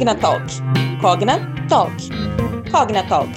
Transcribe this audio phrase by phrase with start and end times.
[0.00, 0.46] Cognatalk.
[1.02, 1.92] Cognatalk.
[2.72, 3.28] Cognatalk.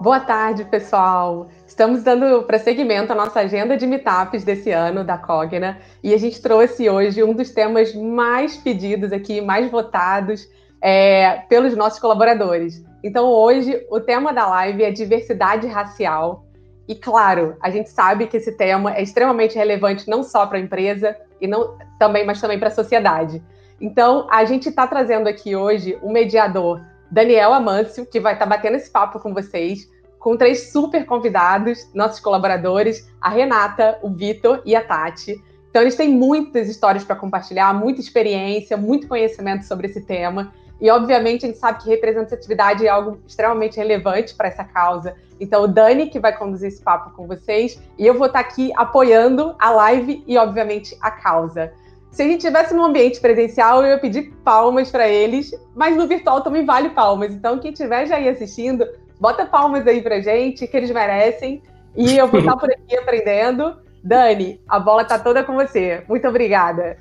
[0.00, 1.46] Boa tarde, pessoal.
[1.64, 6.42] Estamos dando prosseguimento à nossa agenda de meetups desse ano da Cogna e a gente
[6.42, 10.48] trouxe hoje um dos temas mais pedidos aqui, mais votados
[10.82, 12.84] é, pelos nossos colaboradores.
[13.04, 16.44] Então, hoje, o tema da live é diversidade racial.
[16.92, 20.60] E, claro, a gente sabe que esse tema é extremamente relevante não só para a
[20.60, 23.42] empresa, e não também, mas também para a sociedade.
[23.80, 28.56] Então, a gente está trazendo aqui hoje o mediador Daniel Amâncio, que vai estar tá
[28.56, 34.60] batendo esse papo com vocês, com três super convidados, nossos colaboradores, a Renata, o Vitor
[34.66, 35.42] e a Tati.
[35.70, 40.52] Então, eles têm muitas histórias para compartilhar, muita experiência, muito conhecimento sobre esse tema.
[40.82, 45.14] E, obviamente, a gente sabe que representatividade é algo extremamente relevante para essa causa.
[45.40, 48.72] Então, o Dani, que vai conduzir esse papo com vocês, e eu vou estar aqui
[48.74, 51.72] apoiando a live e, obviamente, a causa.
[52.10, 56.08] Se a gente tivesse num ambiente presencial, eu ia pedir palmas para eles, mas no
[56.08, 57.32] virtual também vale palmas.
[57.32, 58.84] Então, quem estiver já aí assistindo,
[59.20, 61.62] bota palmas aí para gente, que eles merecem.
[61.96, 63.76] E eu vou estar por aqui aprendendo.
[64.02, 66.02] Dani, a bola está toda com você.
[66.08, 66.98] Muito obrigada.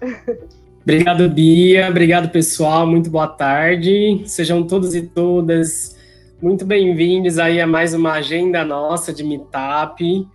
[0.83, 1.89] Obrigado, Bia.
[1.89, 2.87] Obrigado, pessoal.
[2.87, 4.23] Muito boa tarde.
[4.25, 5.99] Sejam todos e todas
[6.41, 10.27] muito bem-vindos aí a mais uma agenda nossa de Meetup.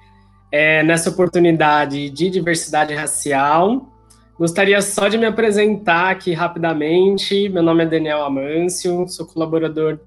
[0.52, 3.92] É, nessa oportunidade de diversidade racial,
[4.39, 7.48] gostaria só de me apresentar aqui rapidamente.
[7.48, 9.98] Meu nome é Daniel Amâncio, sou colaborador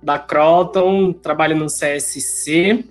[0.00, 2.84] da Croton, trabalho no CSC.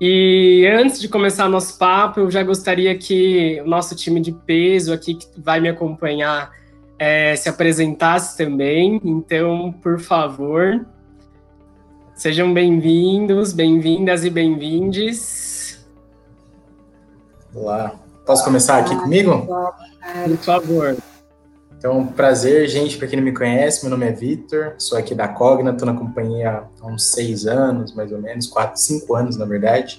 [0.00, 4.94] E antes de começar nosso papo, eu já gostaria que o nosso time de peso
[4.94, 6.52] aqui, que vai me acompanhar,
[6.98, 8.98] é, se apresentasse também.
[9.04, 10.86] Então, por favor,
[12.14, 15.84] sejam bem-vindos, bem-vindas e bem-vindes.
[17.54, 17.92] Olá,
[18.24, 19.46] posso começar aqui comigo?
[20.24, 20.96] Por favor.
[21.80, 25.26] Então, prazer, gente, para quem não me conhece, meu nome é Vitor, sou aqui da
[25.26, 29.46] Cogna, estou na companhia há uns seis anos, mais ou menos, quatro, cinco anos, na
[29.46, 29.98] verdade.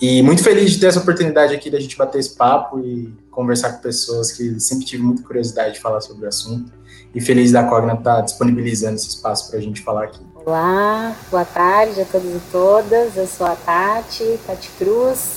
[0.00, 3.74] E muito feliz de ter essa oportunidade aqui da gente bater esse papo e conversar
[3.74, 6.72] com pessoas que sempre tive muita curiosidade de falar sobre o assunto.
[7.14, 10.18] E feliz da Cogna estar tá disponibilizando esse espaço para a gente falar aqui.
[10.44, 13.16] Olá, boa tarde a todos e todas.
[13.16, 15.36] Eu sou a Tati, Tati Cruz.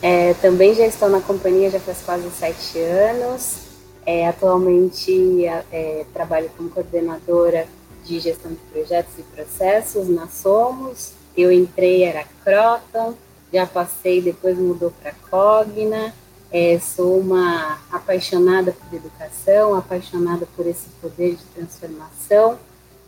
[0.00, 3.67] É, também já estou na companhia já faz quase sete anos.
[4.10, 7.68] É, atualmente é, trabalho como coordenadora
[8.06, 11.12] de gestão de projetos e processos na Somos.
[11.36, 13.12] Eu entrei, era Croton,
[13.52, 16.14] já passei, depois mudou para Cogna.
[16.50, 22.58] É, sou uma apaixonada por educação, apaixonada por esse poder de transformação.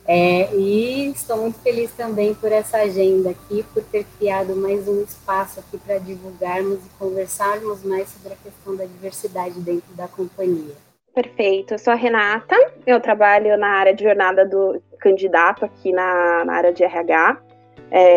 [0.04, 5.02] É, e estou muito feliz também por essa agenda aqui, por ter criado mais um
[5.02, 10.89] espaço aqui para divulgarmos e conversarmos mais sobre a questão da diversidade dentro da companhia.
[11.20, 16.46] Perfeito, eu sou a Renata, eu trabalho na área de jornada do candidato aqui na,
[16.46, 17.36] na área de RH.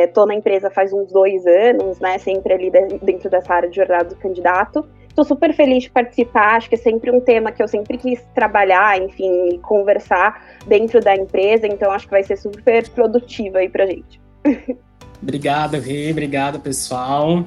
[0.06, 2.18] Estou é, na empresa faz uns dois anos, né?
[2.18, 2.72] Sempre ali
[3.02, 4.88] dentro dessa área de jornada do candidato.
[5.10, 8.24] Estou super feliz de participar, acho que é sempre um tema que eu sempre quis
[8.34, 13.86] trabalhar, enfim, conversar dentro da empresa, então acho que vai ser super produtivo aí pra
[13.86, 14.22] gente.
[15.22, 17.46] Obrigado, Rê, obrigado, pessoal.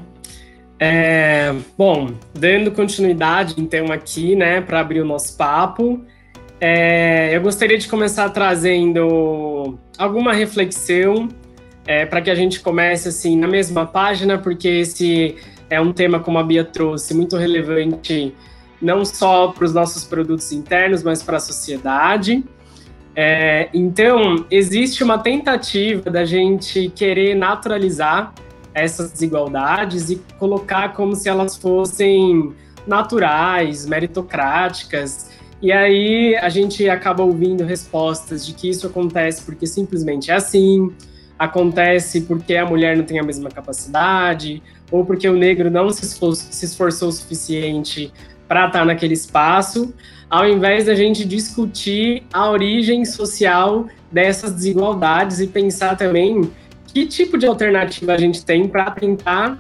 [0.79, 6.05] É, bom, dando continuidade, então, aqui, né, para abrir o nosso papo,
[6.61, 11.29] é, eu gostaria de começar trazendo alguma reflexão
[11.87, 15.37] é, para que a gente comece, assim, na mesma página, porque esse
[15.71, 18.35] é um tema, como a Bia trouxe, muito relevante,
[18.81, 22.45] não só para os nossos produtos internos, mas para a sociedade.
[23.15, 28.35] É, então, existe uma tentativa da gente querer naturalizar
[28.77, 32.53] essas desigualdades e colocar como se elas fossem
[32.87, 35.31] naturais, meritocráticas.
[35.63, 40.93] E aí a gente acaba ouvindo respostas de que isso acontece porque simplesmente é assim,
[41.39, 46.05] acontece porque a mulher não tem a mesma capacidade, ou porque o negro não se
[46.05, 48.13] esforçou, se esforçou o suficiente
[48.47, 49.95] para estar naquele espaço,
[50.29, 56.51] ao invés da gente discutir a origem social dessas desigualdades e pensar também
[56.97, 59.59] que tipo de alternativa a gente tem para tentar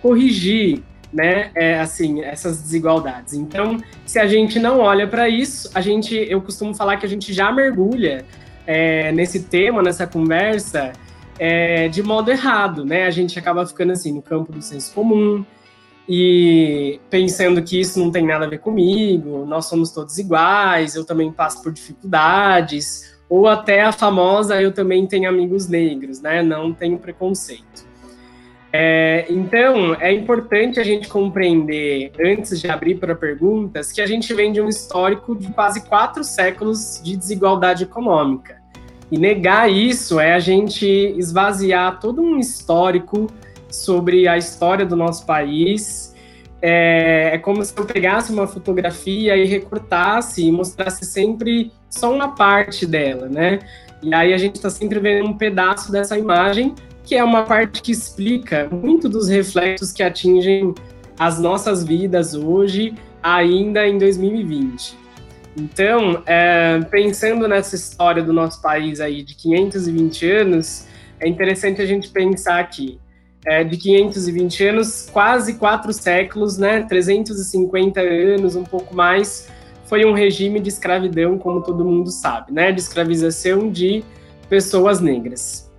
[0.00, 0.82] corrigir
[1.12, 3.34] né, é, assim, essas desigualdades.
[3.34, 3.76] Então,
[4.06, 7.30] se a gente não olha para isso, a gente, eu costumo falar que a gente
[7.30, 8.24] já mergulha
[8.66, 10.94] é, nesse tema, nessa conversa,
[11.38, 13.04] é, de modo errado, né?
[13.04, 15.44] A gente acaba ficando assim no campo do senso comum
[16.08, 21.04] e pensando que isso não tem nada a ver comigo, nós somos todos iguais, eu
[21.04, 26.42] também passo por dificuldades, ou até a famosa eu também tenho amigos negros, né?
[26.42, 27.86] Não tenho preconceito.
[28.72, 34.32] É, então, é importante a gente compreender, antes de abrir para perguntas, que a gente
[34.34, 38.58] vem de um histórico de quase quatro séculos de desigualdade econômica.
[39.10, 43.26] E negar isso é a gente esvaziar todo um histórico
[43.70, 46.07] sobre a história do nosso país.
[46.60, 52.34] É, é como se eu pegasse uma fotografia e recortasse e mostrasse sempre só uma
[52.34, 53.60] parte dela, né?
[54.02, 56.74] E aí a gente está sempre vendo um pedaço dessa imagem,
[57.04, 60.74] que é uma parte que explica muito dos reflexos que atingem
[61.18, 64.96] as nossas vidas hoje, ainda em 2020.
[65.56, 70.86] Então, é, pensando nessa história do nosso país aí de 520 anos,
[71.18, 73.00] é interessante a gente pensar aqui.
[73.46, 79.48] É, de 520 anos, quase quatro séculos, né, 350 anos, um pouco mais,
[79.84, 84.04] foi um regime de escravidão, como todo mundo sabe, né, de escravização de
[84.48, 85.70] pessoas negras.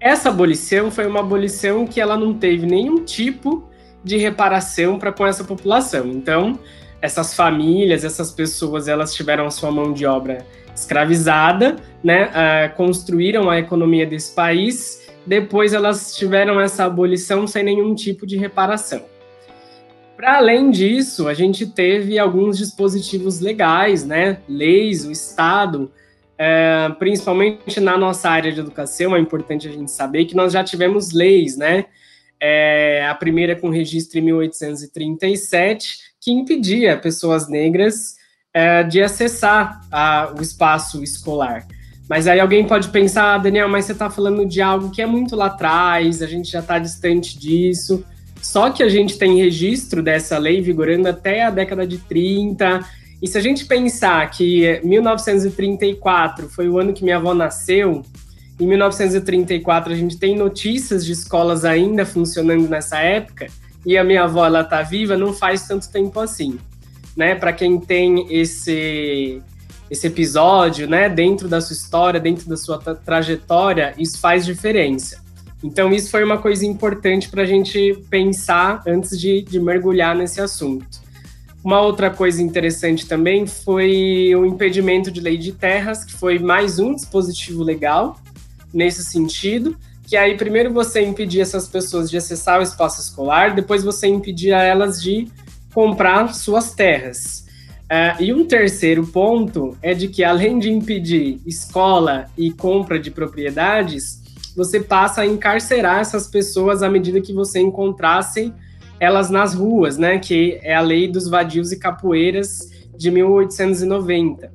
[0.00, 3.64] Essa abolição foi uma abolição que ela não teve nenhum tipo
[4.02, 6.06] de reparação para com essa população.
[6.06, 6.58] Então,
[7.00, 13.48] essas famílias, essas pessoas, elas tiveram a sua mão de obra escravizada, né, uh, construíram
[13.48, 19.04] a economia desse país, depois elas tiveram essa abolição sem nenhum tipo de reparação.
[20.16, 25.92] Para além disso, a gente teve alguns dispositivos legais, né, leis, o Estado,
[26.34, 30.64] uh, principalmente na nossa área de educação, é importante a gente saber que nós já
[30.64, 31.84] tivemos leis, né,
[32.40, 38.16] é, a primeira com registro em 1837, que impedia pessoas negras
[38.52, 41.66] é, de acessar a, o espaço escolar.
[42.08, 45.06] Mas aí alguém pode pensar, ah, Daniel, mas você está falando de algo que é
[45.06, 48.04] muito lá atrás, a gente já está distante disso.
[48.40, 52.80] Só que a gente tem registro dessa lei vigorando até a década de 30.
[53.20, 58.02] E se a gente pensar que 1934 foi o ano que minha avó nasceu,
[58.60, 63.48] em 1934 a gente tem notícias de escolas ainda funcionando nessa época,
[63.84, 66.58] e a minha avó ela tá viva não faz tanto tempo assim,
[67.16, 67.34] né?
[67.34, 69.42] Para quem tem esse
[69.90, 75.24] esse episódio, né, dentro da sua história, dentro da sua tra trajetória, isso faz diferença.
[75.62, 80.40] Então isso foi uma coisa importante para a gente pensar antes de, de mergulhar nesse
[80.40, 81.06] assunto.
[81.64, 86.78] Uma outra coisa interessante também foi o impedimento de lei de terras, que foi mais
[86.78, 88.20] um dispositivo legal
[88.72, 93.82] nesse sentido, que aí primeiro você impedia essas pessoas de acessar o espaço escolar, depois
[93.82, 95.26] você impedia elas de
[95.74, 97.45] comprar suas terras.
[97.86, 103.12] Uh, e um terceiro ponto é de que, além de impedir escola e compra de
[103.12, 104.20] propriedades,
[104.56, 108.52] você passa a encarcerar essas pessoas à medida que você encontrasse
[108.98, 110.18] elas nas ruas, né?
[110.18, 114.50] Que é a lei dos vadios e capoeiras de 1890.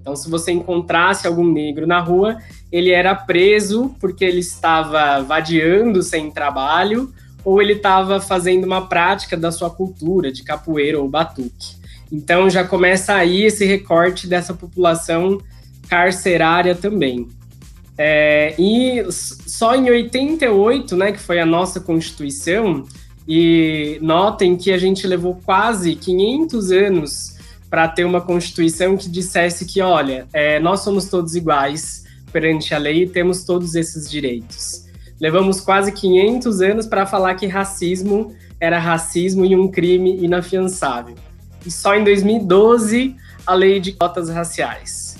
[0.00, 2.38] Então, se você encontrasse algum negro na rua,
[2.72, 7.12] ele era preso porque ele estava vadiando sem trabalho
[7.44, 11.75] ou ele estava fazendo uma prática da sua cultura de capoeira ou batuque.
[12.10, 15.38] Então já começa aí esse recorte dessa população
[15.88, 17.28] carcerária também.
[17.98, 22.84] É, e só em 88, né, que foi a nossa Constituição,
[23.28, 27.36] e notem que a gente levou quase 500 anos
[27.68, 32.78] para ter uma Constituição que dissesse que, olha, é, nós somos todos iguais, perante a
[32.78, 34.84] lei e temos todos esses direitos.
[35.18, 41.14] Levamos quase 500 anos para falar que racismo era racismo e um crime inafiançável.
[41.66, 45.16] E só em 2012 a lei de cotas raciais.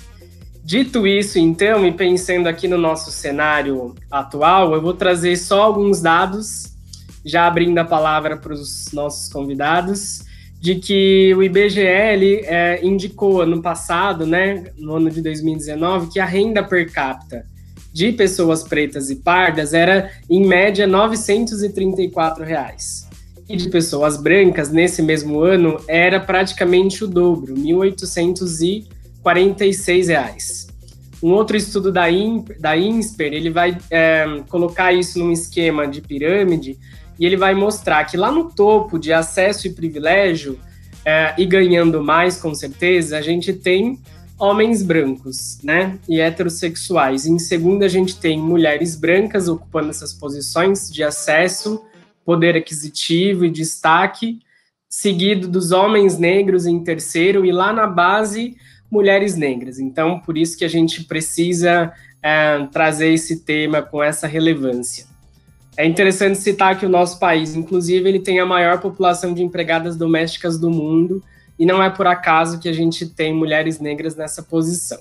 [0.63, 6.01] Dito isso, então, e pensando aqui no nosso cenário atual, eu vou trazer só alguns
[6.01, 6.73] dados,
[7.25, 10.25] já abrindo a palavra para os nossos convidados,
[10.59, 11.81] de que o IBGE
[12.45, 17.45] é, indicou ano passado, né, no ano de 2019, que a renda per capita
[17.93, 23.06] de pessoas pretas e pardas era, em média, 934 reais.
[23.49, 30.67] De pessoas brancas, nesse mesmo ano, era praticamente o dobro, 1.846 reais.
[31.23, 32.03] Um outro estudo da,
[32.59, 36.77] da INSPER, ele vai é, colocar isso num esquema de pirâmide,
[37.19, 40.59] e ele vai mostrar que lá no topo de acesso e privilégio,
[41.03, 43.99] é, e ganhando mais, com certeza, a gente tem
[44.37, 47.25] homens brancos, né, e heterossexuais.
[47.25, 51.81] Em segundo, a gente tem mulheres brancas ocupando essas posições de acesso,
[52.27, 54.39] poder aquisitivo e destaque,
[54.89, 58.57] seguido dos homens negros em terceiro, e lá na base,
[58.91, 59.79] mulheres negras.
[59.79, 65.05] Então, por isso que a gente precisa é, trazer esse tema com essa relevância.
[65.77, 69.95] É interessante citar que o nosso país, inclusive, ele tem a maior população de empregadas
[69.95, 71.23] domésticas do mundo,
[71.57, 74.99] e não é por acaso que a gente tem mulheres negras nessa posição.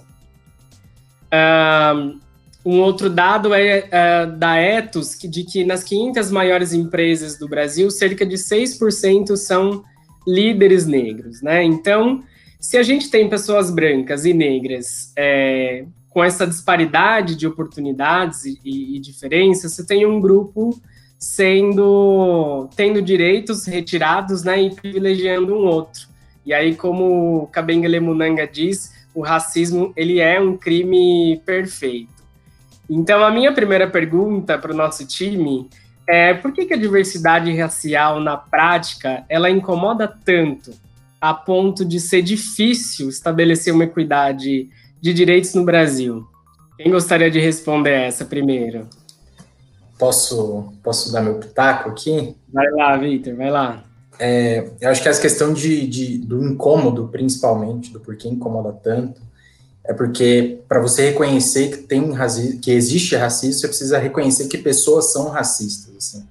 [1.35, 2.21] Um,
[2.67, 7.47] um outro dado é, é da Etos, que, de que nas 500 maiores empresas do
[7.47, 9.85] Brasil, cerca de 6% são
[10.27, 11.63] líderes negros, né?
[11.63, 12.25] Então,
[12.59, 18.59] se a gente tem pessoas brancas e negras é, com essa disparidade de oportunidades e,
[18.65, 20.77] e, e diferenças, você tem um grupo
[21.17, 26.09] sendo tendo direitos retirados, né, e privilegiando um outro.
[26.45, 32.16] E aí, como Kabengele Munanga diz, o racismo ele é um crime perfeito.
[32.89, 35.69] Então, a minha primeira pergunta para o nosso time
[36.09, 40.73] é por que, que a diversidade racial na prática ela incomoda tanto
[41.21, 44.69] a ponto de ser difícil estabelecer uma equidade
[45.01, 46.25] de direitos no Brasil?
[46.77, 48.87] Quem gostaria de responder essa primeiro?
[49.99, 52.37] Posso, posso dar meu pitaco aqui?
[52.53, 53.83] Vai lá, Victor, vai lá.
[54.19, 59.21] É, eu acho que essa questão de, de, do incômodo, principalmente, do porquê incomoda tanto,
[59.89, 62.13] é porque para você reconhecer que tem
[62.61, 66.27] que existe racismo, você precisa reconhecer que pessoas são racistas, assim.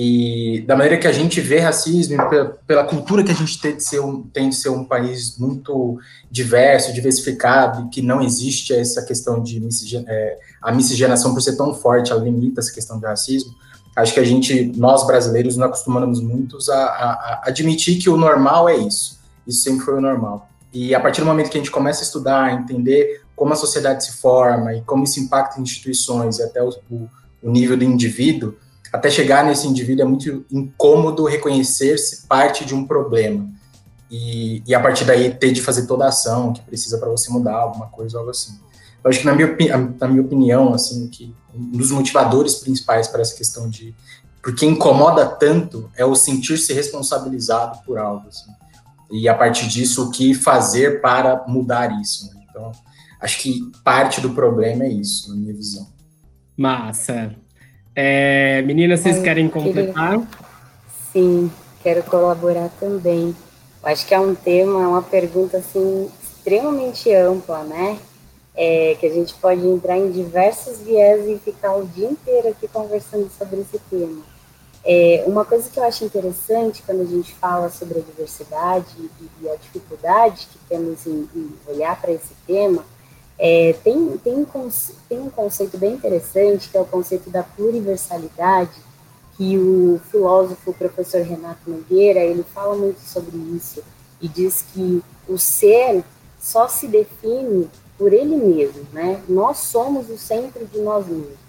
[0.00, 3.76] E da maneira que a gente vê racismo, pela, pela cultura que a gente tem
[3.76, 5.98] de, ser um, tem de ser um país muito
[6.30, 9.60] diverso, diversificado, que não existe essa questão de
[10.06, 13.52] é, a miscigenação por ser tão forte, ela limita essa questão de racismo.
[13.96, 18.16] Acho que a gente, nós brasileiros, não acostumamos muitos a, a, a admitir que o
[18.16, 19.18] normal é isso.
[19.44, 20.48] Isso sempre foi o normal.
[20.72, 24.04] E a partir do momento que a gente começa a estudar, entender como a sociedade
[24.04, 27.08] se forma e como isso impacta instituições e até o, o,
[27.42, 28.54] nível do indivíduo,
[28.92, 33.48] até chegar nesse indivíduo é muito incômodo reconhecer-se parte de um problema.
[34.10, 37.30] E, e, a partir daí ter de fazer toda a ação que precisa para você
[37.30, 38.58] mudar alguma coisa algo assim.
[39.04, 39.54] Eu acho que na minha,
[40.00, 43.94] na minha opinião, assim, que um dos motivadores principais para essa questão de
[44.42, 48.28] porque incomoda tanto é o sentir-se responsabilizado por algo.
[48.28, 48.50] Assim
[49.10, 52.32] e a partir disso o que fazer para mudar isso.
[52.32, 52.42] Né?
[52.48, 52.72] Então,
[53.20, 55.86] acho que parte do problema é isso, na minha visão.
[56.56, 57.34] Massa.
[57.94, 60.20] É, meninas, vocês querem completar?
[61.12, 61.50] Sim,
[61.82, 63.34] quero colaborar também.
[63.82, 67.98] Eu acho que é um tema, uma pergunta assim extremamente ampla, né?
[68.54, 72.66] É, que a gente pode entrar em diversos viés e ficar o dia inteiro aqui
[72.66, 74.22] conversando sobre esse tema.
[74.84, 79.28] É, uma coisa que eu acho interessante quando a gente fala sobre a diversidade e,
[79.42, 82.84] e a dificuldade que temos em, em olhar para esse tema,
[83.38, 84.46] é, tem, tem, um,
[85.08, 88.72] tem um conceito bem interessante, que é o conceito da pluriversalidade,
[89.36, 93.82] que o filósofo o professor Renato Nogueira, ele fala muito sobre isso,
[94.20, 96.02] e diz que o ser
[96.40, 99.22] só se define por ele mesmo, né?
[99.28, 101.47] Nós somos o centro de nós mesmos.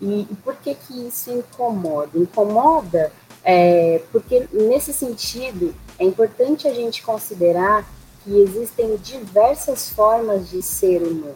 [0.00, 2.10] E, e por que que isso incomoda?
[2.18, 3.12] Incomoda
[3.44, 7.88] é, porque, nesse sentido, é importante a gente considerar
[8.22, 11.34] que existem diversas formas de ser humano,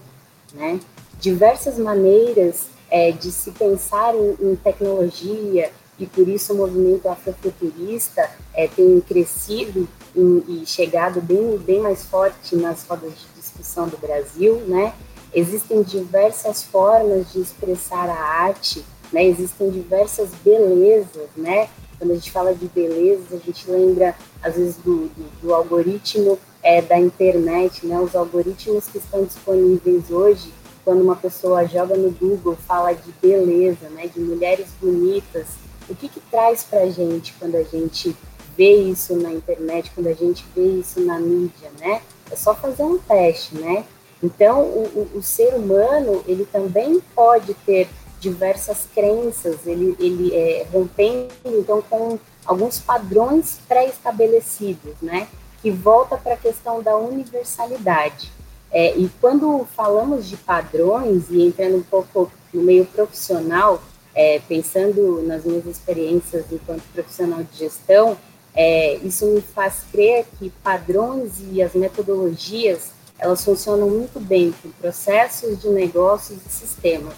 [0.53, 0.79] né?
[1.19, 8.29] Diversas maneiras é, de se pensar em, em, tecnologia, e por isso o movimento afrofuturista
[8.53, 14.57] é, tem crescido e chegado bem, bem mais forte nas rodas de discussão do Brasil,
[14.67, 14.93] né?
[15.35, 19.25] Existem diversas formas de expressar a arte, né?
[19.25, 21.69] Existem diversas belezas, né?
[21.99, 26.39] Quando a gente fala de beleza, a gente lembra às vezes do, do, do algoritmo
[26.63, 27.99] é, da internet, né?
[28.01, 30.53] Os algoritmos que estão disponíveis hoje,
[30.85, 34.09] quando uma pessoa joga no Google, fala de beleza, né?
[34.09, 35.47] De mulheres bonitas.
[35.89, 38.15] O que que traz para a gente quando a gente
[38.57, 42.03] vê isso na internet, quando a gente vê isso na mídia, né?
[42.31, 43.85] É só fazer um teste, né?
[44.23, 47.89] Então, o, o, ser humano, ele também pode ter
[48.21, 55.27] diversas crenças, ele, ele é, rompendo, então, com alguns padrões pré-estabelecidos, né?
[55.61, 58.31] Que volta para a questão da universalidade.
[58.71, 63.83] É, e quando falamos de padrões, e entrando um pouco no meio profissional,
[64.15, 68.17] é, pensando nas minhas experiências enquanto profissional de gestão,
[68.55, 74.71] é, isso me faz crer que padrões e as metodologias elas funcionam muito bem com
[74.71, 77.15] processos de negócios e sistemas.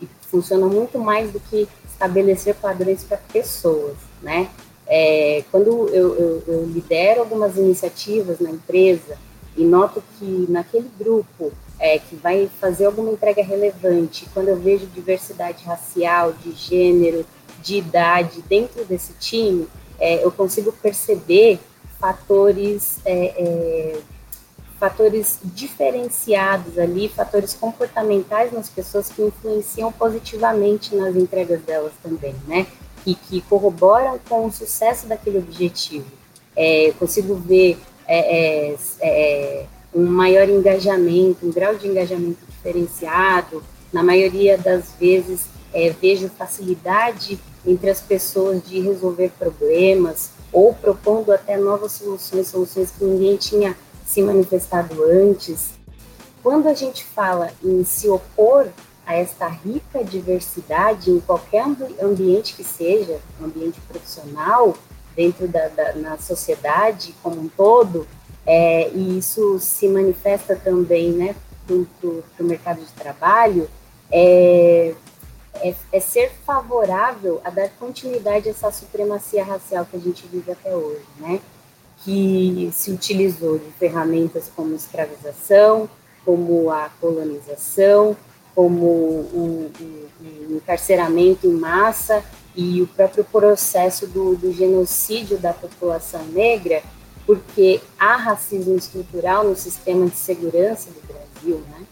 [0.00, 4.50] E funcionam muito mais do que estabelecer padrões para pessoas, né?
[4.86, 9.16] É, quando eu, eu, eu, lidero algumas iniciativas na empresa
[9.56, 14.86] e noto que naquele grupo é, que vai fazer alguma entrega relevante, quando eu vejo
[14.86, 17.24] diversidade racial, de gênero,
[17.62, 19.66] de idade dentro desse time,
[19.98, 21.58] é, eu consigo perceber
[21.98, 24.00] fatores é, é
[24.84, 32.66] fatores diferenciados ali, fatores comportamentais nas pessoas que influenciam positivamente nas entregas delas também, né?
[33.06, 36.04] E que corroboram com o sucesso daquele objetivo.
[36.54, 43.64] É, eu consigo ver é, é, é um maior engajamento, um grau de engajamento diferenciado,
[43.90, 51.32] na maioria das vezes é, vejo facilidade entre as pessoas de resolver problemas ou propondo
[51.32, 53.74] até novas soluções, soluções que ninguém tinha
[54.04, 55.74] se manifestado antes.
[56.42, 58.68] Quando a gente fala em se opor
[59.06, 61.64] a esta rica diversidade em qualquer
[62.02, 64.74] ambiente que seja, ambiente profissional,
[65.14, 68.06] dentro da, da na sociedade como um todo,
[68.46, 71.34] é, e isso se manifesta também né,
[71.66, 73.68] para o mercado de trabalho,
[74.10, 74.94] é,
[75.56, 80.52] é, é, ser favorável a dar continuidade a essa supremacia racial que a gente vive
[80.52, 81.40] até hoje, né?
[82.04, 85.88] Que se utilizou de ferramentas como escravização,
[86.24, 88.16] como a colonização,
[88.54, 92.22] como o, o, o encarceramento em massa
[92.54, 96.82] e o próprio processo do, do genocídio da população negra,
[97.26, 101.86] porque há racismo estrutural no sistema de segurança do Brasil, né?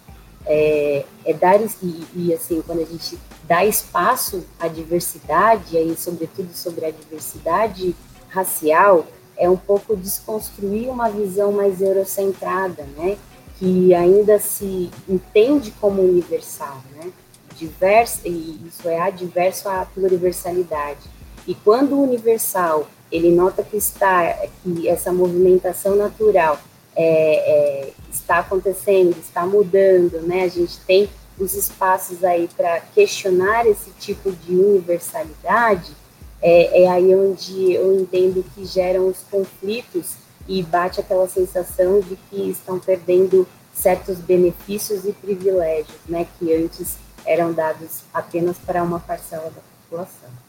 [0.45, 6.53] É, é dar e, e, assim quando a gente dá espaço à diversidade, aí sobretudo
[6.53, 7.95] sobre a diversidade
[8.29, 9.07] racial,
[9.43, 13.17] é um pouco desconstruir uma visão mais eurocentrada, né?
[13.59, 17.11] Que ainda se entende como universal, né?
[17.57, 21.01] Diverso, e isso é adverso à pluriversalidade.
[21.47, 24.33] E quando o universal ele nota que está
[24.63, 26.59] que essa movimentação natural
[26.95, 30.45] é, é, está acontecendo, está mudando, né?
[30.45, 35.91] A gente tem os espaços aí para questionar esse tipo de universalidade,
[36.43, 40.17] é, é, aí onde eu entendo que geram os conflitos
[40.49, 46.97] e bate aquela sensação de que estão perdendo certos benefícios e privilégios, né, que antes
[47.25, 50.42] eram dados apenas para uma parcela da população.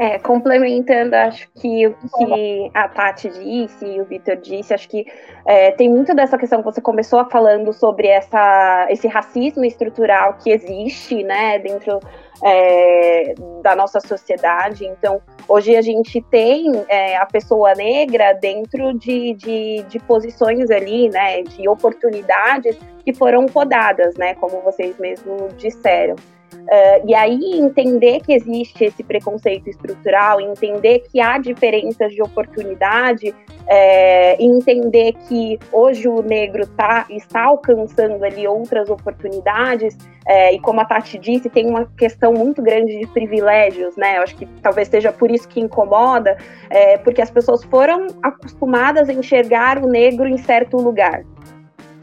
[0.00, 5.04] É, complementando, acho que o que a Tati disse e o Vitor disse, acho que
[5.44, 10.48] é, tem muito dessa questão que você começou falando sobre essa, esse racismo estrutural que
[10.48, 12.00] existe, né, dentro
[12.42, 14.86] é, da nossa sociedade.
[14.86, 21.10] Então, hoje a gente tem é, a pessoa negra dentro de, de, de, posições ali,
[21.10, 26.16] né, de oportunidades que foram podadas, né, como vocês mesmos disseram.
[26.52, 33.34] Uh, e aí entender que existe esse preconceito estrutural, entender que há diferenças de oportunidade,
[33.66, 40.80] é, entender que hoje o negro tá, está alcançando ali outras oportunidades, é, e como
[40.80, 44.18] a Tati disse, tem uma questão muito grande de privilégios, né?
[44.18, 46.36] Eu acho que talvez seja por isso que incomoda,
[46.68, 51.22] é, porque as pessoas foram acostumadas a enxergar o negro em certo lugar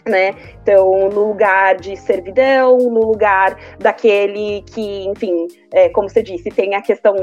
[0.08, 0.34] né?
[0.62, 6.76] Então, no lugar de servidão, no lugar daquele que, enfim, é, como você disse, tem
[6.76, 7.16] a questão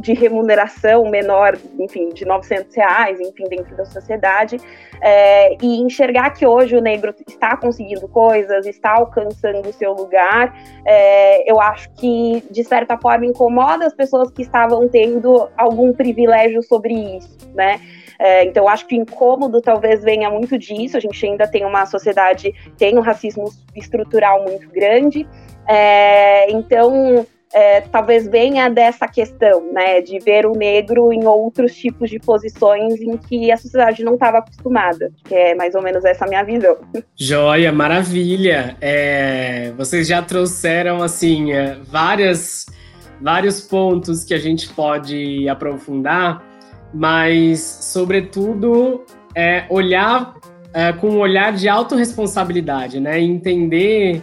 [0.00, 4.58] de remuneração menor, enfim, de 900 reais, enfim, dentro da sociedade,
[5.00, 10.54] é, e enxergar que hoje o negro está conseguindo coisas, está alcançando o seu lugar,
[10.86, 16.62] é, eu acho que, de certa forma, incomoda as pessoas que estavam tendo algum privilégio
[16.62, 17.80] sobre isso, né?
[18.22, 20.96] É, então, acho que o incômodo talvez venha muito disso.
[20.96, 25.26] A gente ainda tem uma sociedade, tem um racismo estrutural muito grande.
[25.66, 32.08] É, então, é, talvez venha dessa questão, né, de ver o negro em outros tipos
[32.08, 36.24] de posições em que a sociedade não estava acostumada, que é mais ou menos essa
[36.24, 36.76] minha visão.
[37.16, 38.76] Joia, maravilha.
[38.80, 42.66] É, vocês já trouxeram assim é, várias,
[43.20, 46.51] vários pontos que a gente pode aprofundar
[46.92, 50.34] mas, sobretudo, é, olhar
[50.74, 53.20] é, com um olhar de autorresponsabilidade, né?
[53.20, 54.22] Entender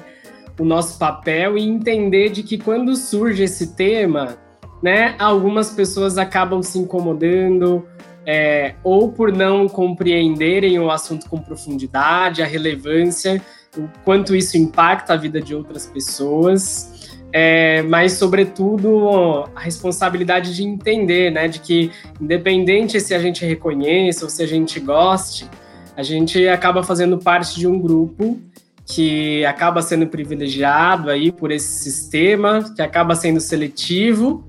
[0.60, 4.38] o nosso papel e entender de que quando surge esse tema,
[4.84, 7.86] né, algumas pessoas acabam se incomodando
[8.26, 13.42] é, ou por não compreenderem o assunto com profundidade, a relevância,
[13.78, 16.99] o quanto isso impacta a vida de outras pessoas
[17.32, 24.26] é, mas sobretudo a responsabilidade de entender, né, de que independente se a gente reconheça
[24.26, 25.48] ou se a gente goste,
[25.96, 28.40] a gente acaba fazendo parte de um grupo
[28.86, 34.44] que acaba sendo privilegiado aí por esse sistema, que acaba sendo seletivo,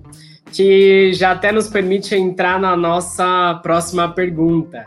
[0.50, 4.86] que já até nos permite entrar na nossa próxima pergunta.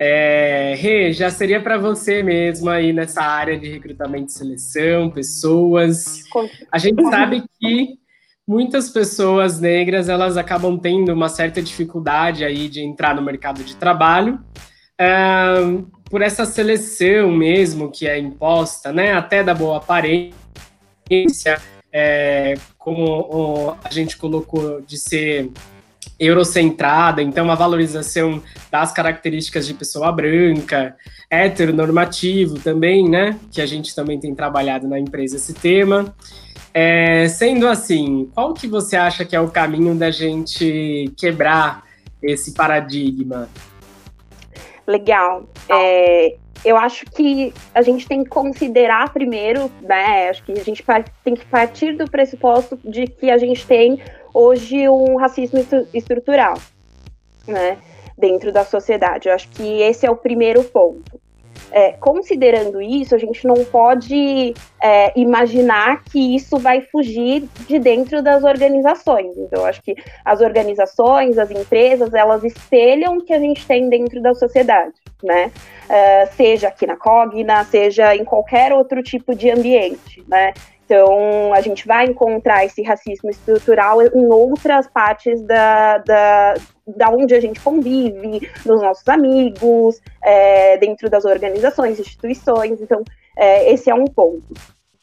[0.00, 6.22] É, Rê, já seria para você mesmo aí nessa área de recrutamento e seleção, pessoas.
[6.70, 7.98] A gente sabe que
[8.46, 13.74] muitas pessoas negras elas acabam tendo uma certa dificuldade aí de entrar no mercado de
[13.76, 14.40] trabalho
[14.98, 15.08] é,
[16.10, 19.12] por essa seleção mesmo que é imposta, né?
[19.12, 20.32] Até da boa aparência,
[21.92, 25.50] é, como a gente colocou de ser
[26.18, 30.96] eurocentrada, então a valorização das características de pessoa branca,
[31.30, 33.38] heteronormativo também, né?
[33.52, 36.14] Que a gente também tem trabalhado na empresa esse tema.
[36.74, 41.84] É, sendo assim, qual que você acha que é o caminho da gente quebrar
[42.22, 43.48] esse paradigma?
[44.86, 45.48] Legal.
[45.68, 50.28] É, eu acho que a gente tem que considerar primeiro, né?
[50.30, 50.84] Acho que a gente
[51.22, 54.00] tem que partir do pressuposto de que a gente tem
[54.38, 55.58] hoje um racismo
[55.92, 56.54] estrutural,
[57.46, 57.78] né?
[58.16, 59.28] Dentro da sociedade.
[59.28, 61.20] Eu acho que esse é o primeiro ponto.
[61.70, 68.22] É, considerando isso, a gente não pode é, imaginar que isso vai fugir de dentro
[68.22, 69.36] das organizações.
[69.36, 73.88] Então, eu acho que as organizações, as empresas, elas espelham o que a gente tem
[73.88, 75.50] dentro da sociedade, né?
[75.88, 80.54] Uh, seja aqui na Cogna, seja em qualquer outro tipo de ambiente, né?
[80.88, 86.54] Então, a gente vai encontrar esse racismo estrutural em outras partes da, da,
[86.86, 92.80] da onde a gente convive, nos nossos amigos, é, dentro das organizações, instituições.
[92.80, 93.04] Então,
[93.36, 94.54] é, esse é um ponto.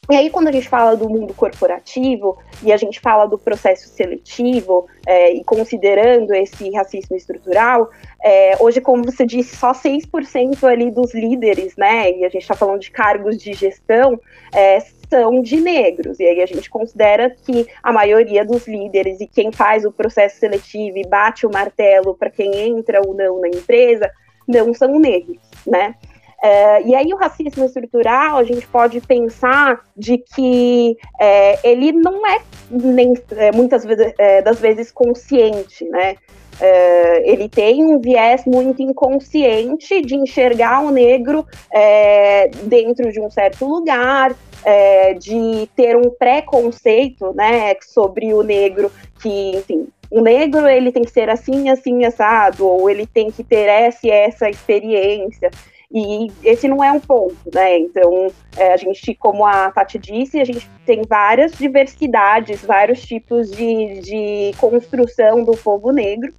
[0.09, 3.87] E aí, quando a gente fala do mundo corporativo e a gente fala do processo
[3.89, 7.89] seletivo, é, e considerando esse racismo estrutural,
[8.23, 12.55] é, hoje, como você disse, só 6% ali dos líderes, né, e a gente está
[12.55, 14.19] falando de cargos de gestão,
[14.53, 16.19] é, são de negros.
[16.19, 20.37] E aí a gente considera que a maioria dos líderes e quem faz o processo
[20.39, 24.09] seletivo e bate o martelo para quem entra ou não na empresa
[24.47, 25.95] não são negros, né?
[26.43, 32.25] É, e aí o racismo estrutural a gente pode pensar de que é, ele não
[32.27, 32.39] é
[32.69, 36.15] nem é, muitas vezes, é, das vezes consciente, né?
[36.59, 43.29] É, ele tem um viés muito inconsciente de enxergar o negro é, dentro de um
[43.29, 44.33] certo lugar,
[44.65, 51.03] é, de ter um preconceito né, sobre o negro, que, enfim, o negro ele tem
[51.03, 55.51] que ser assim, assim, assado, ou ele tem que ter essa e essa experiência.
[55.93, 57.77] E esse não é um ponto, né?
[57.77, 63.51] Então, é, a gente, como a Tati disse, a gente tem várias diversidades, vários tipos
[63.51, 66.33] de, de construção do povo negro.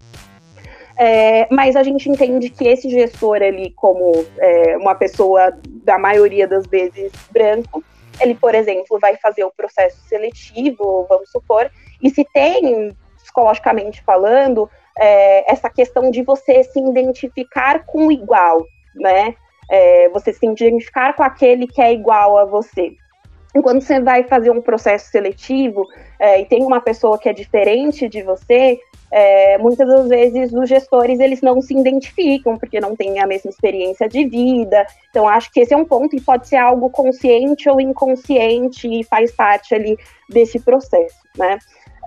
[0.99, 6.49] É, mas a gente entende que esse gestor ali, como é, uma pessoa da maioria
[6.49, 7.85] das vezes branco,
[8.21, 11.71] ele, por exemplo, vai fazer o processo seletivo, vamos supor,
[12.03, 18.65] e se tem, psicologicamente falando, é, essa questão de você se identificar com o igual,
[18.95, 19.35] né?
[19.69, 22.95] É, você se identificar com aquele que é igual a você.
[23.63, 25.87] Quando você vai fazer um processo seletivo
[26.19, 28.79] é, e tem uma pessoa que é diferente de você,
[29.11, 33.51] é, muitas das vezes os gestores eles não se identificam porque não têm a mesma
[33.51, 34.87] experiência de vida.
[35.11, 39.05] Então acho que esse é um ponto e pode ser algo consciente ou inconsciente e
[39.05, 39.97] faz parte ali
[40.29, 41.59] desse processo, né?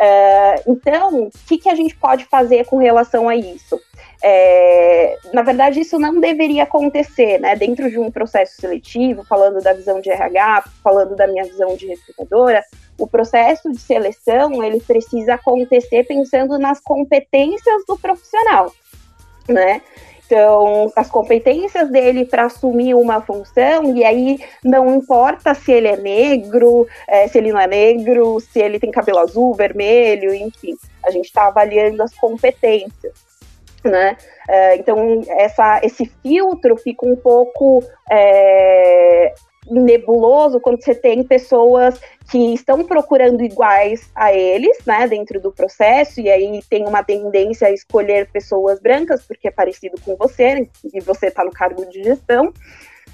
[0.02, 3.80] É, então, o que, que a gente pode fazer com relação a isso?
[4.24, 7.54] É, na verdade, isso não deveria acontecer, né?
[7.58, 11.88] Dentro de um processo seletivo, falando da visão de RH, falando da minha visão de
[11.88, 12.64] recrutadora,
[13.00, 18.72] o processo de seleção ele precisa acontecer pensando nas competências do profissional,
[19.48, 19.82] né?
[20.30, 25.98] Então, as competências dele para assumir uma função, e aí não importa se ele é
[25.98, 31.10] negro, é, se ele não é negro, se ele tem cabelo azul, vermelho, enfim, a
[31.10, 33.28] gente está avaliando as competências.
[33.84, 34.16] Né?
[34.48, 39.34] É, então, essa, esse filtro fica um pouco é,
[39.70, 46.22] nebuloso quando você tem pessoas que estão procurando iguais a eles, né, dentro do processo,
[46.22, 51.00] e aí tem uma tendência a escolher pessoas brancas porque é parecido com você, e
[51.02, 52.54] você está no cargo de gestão.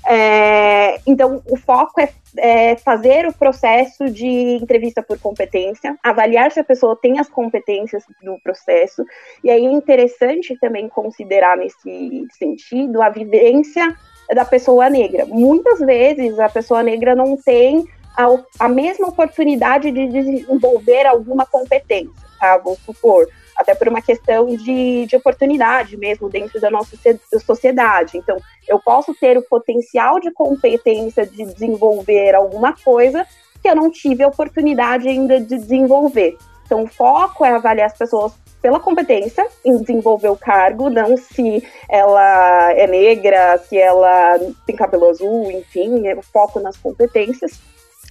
[0.08, 4.28] É, então, o foco é, é, fazer o processo de
[4.62, 9.04] entrevista por competência, avaliar se a pessoa tem as competências do processo,
[9.44, 13.96] e aí é interessante também considerar nesse sentido a vivência
[14.34, 15.26] da pessoa negra.
[15.26, 18.28] Muitas vezes a pessoa negra não tem a,
[18.66, 22.58] a mesma oportunidade de desenvolver alguma competência, tá?
[22.58, 26.98] Vou supor, até por uma questão de, de oportunidade mesmo dentro da nossa
[27.46, 28.18] sociedade.
[28.18, 33.26] Então, eu posso ter o potencial de competência de desenvolver alguma coisa
[33.62, 36.38] que eu não tive a oportunidade ainda de desenvolver.
[36.65, 41.63] Então, o foco é avaliar as pessoas pela competência em desenvolver o cargo, não se
[41.88, 47.60] ela é negra, se ela tem cabelo azul, enfim, é o foco nas competências.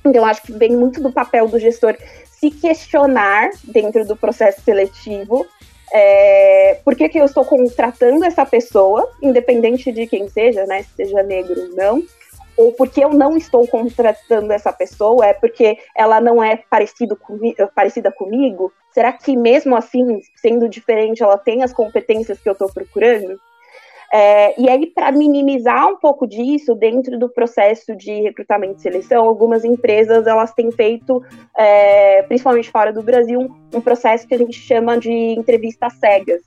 [0.04, 1.96] Então, acho que vem muito do papel do gestor
[2.38, 5.46] se questionar dentro do processo seletivo
[5.92, 10.90] é, por que, que eu estou contratando essa pessoa, independente de quem seja, né, se
[10.96, 12.02] seja negro ou não,
[12.56, 17.54] ou porque eu não estou contratando essa pessoa, é porque ela não é parecido comi
[17.74, 18.72] parecida comigo?
[18.92, 23.38] Será que mesmo assim, sendo diferente, ela tem as competências que eu estou procurando?
[24.12, 29.24] É, e aí, para minimizar um pouco disso, dentro do processo de recrutamento e seleção,
[29.24, 31.20] algumas empresas elas têm feito,
[31.58, 33.40] é, principalmente fora do Brasil,
[33.74, 36.42] um, processo que a gente chama de entrevista cegas,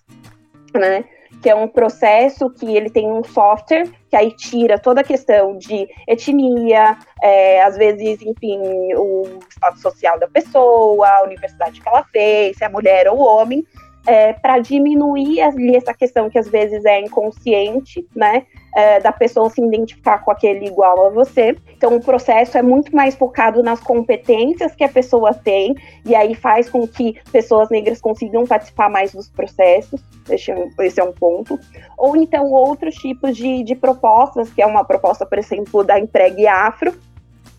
[0.74, 1.04] né?
[1.42, 5.58] Que é um processo que ele tem um software que aí tira toda a questão
[5.58, 8.60] de etnia, é, às vezes, enfim,
[8.96, 13.66] o estado social da pessoa, a universidade que ela fez, se é mulher ou homem,
[14.08, 15.42] é, para diminuir
[15.76, 18.46] essa questão que às vezes é inconsciente, né?
[18.74, 21.58] É, da pessoa se identificar com aquele igual a você.
[21.76, 26.36] Então, o processo é muito mais focado nas competências que a pessoa tem, e aí
[26.36, 30.00] faz com que pessoas negras consigam participar mais dos processos.
[30.30, 31.60] Esse é um, esse é um ponto.
[31.98, 36.48] Ou então, outros tipos de, de propostas, que é uma proposta, por exemplo, da Empregue
[36.48, 36.94] Afro,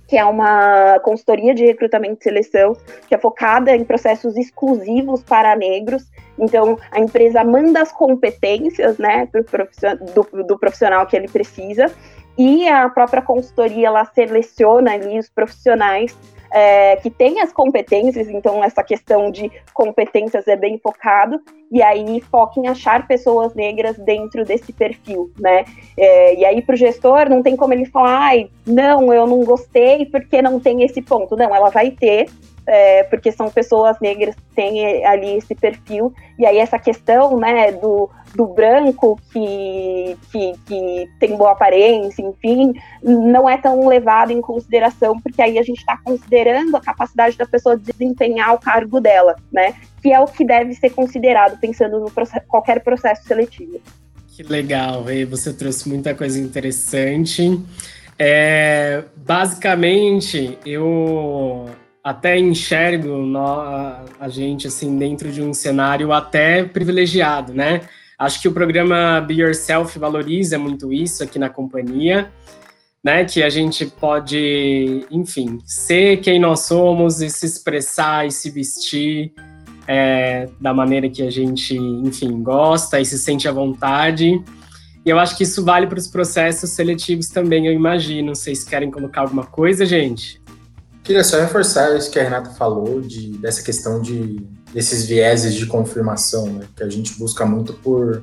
[0.08, 2.74] que é uma consultoria de recrutamento e seleção,
[3.06, 6.10] que é focada em processos exclusivos para negros.
[6.38, 9.28] Então, a empresa manda as competências né,
[10.14, 11.92] do, do profissional que ele precisa,
[12.38, 16.16] e a própria consultoria ela seleciona ali os profissionais
[16.50, 22.20] é, que tem as competências, então essa questão de competências é bem focado, e aí
[22.30, 25.64] foca em achar pessoas negras dentro desse perfil, né?
[25.96, 29.44] É, e aí para o gestor não tem como ele falar, ai, não, eu não
[29.44, 31.36] gostei porque não tem esse ponto.
[31.36, 32.30] Não, ela vai ter,
[32.66, 37.72] é, porque são pessoas negras que têm ali esse perfil, e aí essa questão, né,
[37.72, 44.40] do, do branco que, que, que tem boa aparência, enfim, não é tão levado em
[44.40, 49.00] consideração, porque aí a gente está considerando a capacidade da pessoa de desempenhar o cargo
[49.00, 53.80] dela, né, que é o que deve ser considerado pensando no processo, qualquer processo seletivo.
[54.28, 57.60] Que legal, Rei, você trouxe muita coisa interessante.
[58.16, 61.68] É, basicamente, eu
[62.02, 63.10] até enxergo
[64.18, 67.82] a gente assim dentro de um cenário até privilegiado, né?
[68.18, 72.32] Acho que o programa Be Yourself valoriza muito isso aqui na companhia,
[73.02, 73.24] né?
[73.24, 79.32] Que a gente pode, enfim, ser quem nós somos e se expressar e se vestir
[79.86, 84.42] é, da maneira que a gente, enfim, gosta e se sente à vontade.
[85.06, 88.34] E eu acho que isso vale para os processos seletivos também, eu imagino.
[88.34, 90.42] Vocês querem colocar alguma coisa, gente?
[91.04, 95.66] Queria só reforçar isso que a Renata falou, de, dessa questão de desses vieses de
[95.66, 98.22] confirmação, né, que a gente busca muito por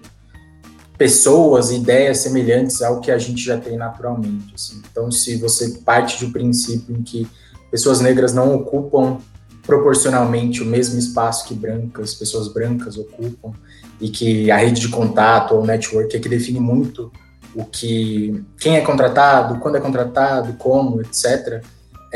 [0.98, 4.54] pessoas, ideias semelhantes ao que a gente já tem naturalmente.
[4.56, 4.82] Assim.
[4.90, 7.28] Então, se você parte de um princípio em que
[7.70, 9.18] pessoas negras não ocupam
[9.64, 13.52] proporcionalmente o mesmo espaço que brancas, pessoas brancas ocupam,
[14.00, 17.12] e que a rede de contato ou network é que define muito
[17.56, 21.64] o que quem é contratado, quando é contratado, como, etc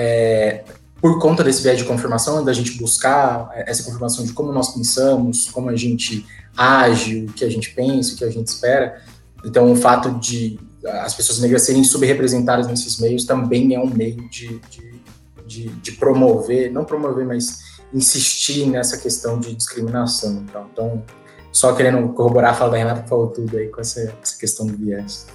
[0.02, 0.64] é,
[1.02, 5.50] por conta desse viés de confirmação, da gente buscar essa confirmação de como nós pensamos,
[5.50, 6.26] como a gente
[6.58, 9.02] age, o que a gente pensa, o que a gente espera.
[9.46, 14.30] Então, o fato de as pessoas negras serem subrepresentadas nesses meios também é um meio
[14.30, 15.02] de, de,
[15.46, 20.44] de, de promover, não promover, mas insistir nessa questão de discriminação.
[20.48, 21.04] Então, então
[21.52, 24.66] só querendo corroborar a fala da Renata, que falou tudo aí com essa, essa questão
[24.66, 25.28] do viés.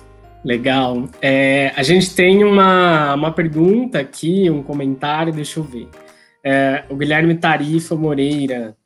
[0.45, 1.09] Legal.
[1.23, 5.89] É, a gente tem uma, uma pergunta aqui, um comentário, deixa eu ver.
[6.45, 8.77] É, o Guilherme Tarifa Moreira.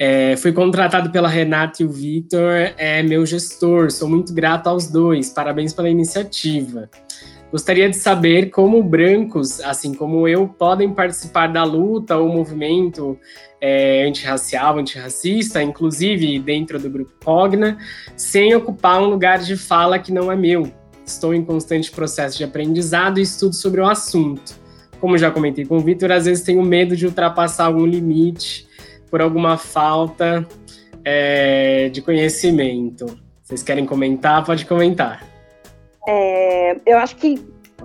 [0.00, 4.88] É, fui contratado pela Renata e o Victor, é meu gestor, sou muito grato aos
[4.88, 6.90] dois, parabéns pela iniciativa.
[7.52, 13.16] Gostaria de saber como brancos, assim como eu, podem participar da luta ou movimento
[13.60, 17.78] é, antirracial, antirracista, inclusive dentro do grupo Cogna,
[18.16, 20.72] sem ocupar um lugar de fala que não é meu.
[21.04, 24.58] Estou em constante processo de aprendizado e estudo sobre o assunto.
[25.00, 28.66] Como já comentei com o Vitor, às vezes tenho medo de ultrapassar algum limite
[29.10, 30.46] por alguma falta
[31.04, 33.18] é, de conhecimento.
[33.42, 34.44] Vocês querem comentar?
[34.44, 35.22] Pode comentar.
[36.08, 37.38] É, eu acho que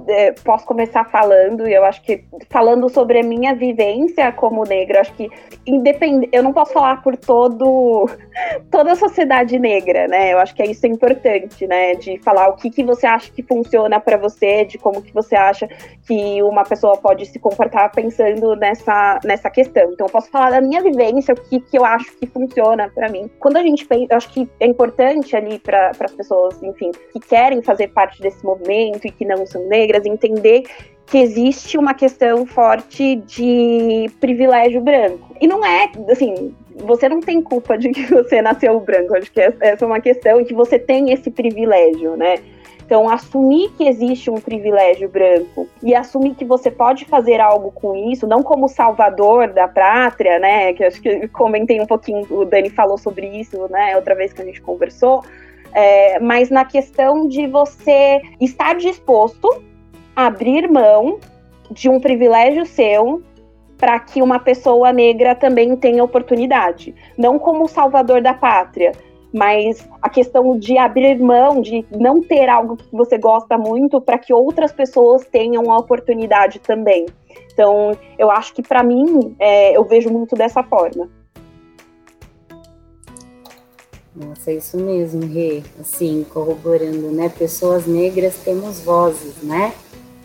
[0.08, 5.02] é, posso começar falando, e eu acho que falando sobre a minha vivência como negra,
[5.02, 5.30] acho que
[5.66, 8.10] independente, eu não posso falar por todo
[8.72, 10.34] toda a sociedade negra, né?
[10.34, 11.96] Eu acho que é isso é importante, né?
[11.96, 15.36] De falar o que, que você acha que funciona para você, de como que você
[15.36, 15.68] acha
[16.08, 19.92] que uma pessoa pode se comportar pensando nessa, nessa questão.
[19.92, 23.10] Então, eu posso falar da minha vivência, o que, que eu acho que funciona para
[23.10, 23.30] mim.
[23.40, 27.20] Quando a gente pensa, eu acho que é importante ali para as pessoas, enfim, que
[27.20, 30.64] querem fazer parte desse movimento e que não são negras, entender
[31.06, 35.36] que existe uma questão forte de privilégio branco.
[35.42, 39.16] E não é, assim, você não tem culpa de que você nasceu branco.
[39.16, 42.38] Acho que essa é uma questão que você tem esse privilégio, né?
[42.86, 47.96] Então, assumir que existe um privilégio branco e assumir que você pode fazer algo com
[48.12, 50.74] isso, não como salvador da pátria, né?
[50.74, 53.96] Que acho que comentei um pouquinho, o Dani falou sobre isso, né?
[53.96, 55.24] Outra vez que a gente conversou,
[55.72, 59.69] é, mas na questão de você estar disposto
[60.26, 61.20] abrir mão
[61.72, 63.22] de um privilégio seu
[63.78, 66.94] para que uma pessoa negra também tenha oportunidade.
[67.18, 68.92] Não como salvador da pátria,
[69.34, 74.18] mas a questão de abrir mão, de não ter algo que você gosta muito para
[74.18, 77.06] que outras pessoas tenham a oportunidade também.
[77.54, 81.10] Então, eu acho que para mim, é, eu vejo muito dessa forma.
[84.14, 85.64] Nossa, é isso mesmo, Rê.
[85.80, 87.30] Assim, corroborando, né?
[87.30, 89.74] Pessoas negras temos vozes, né?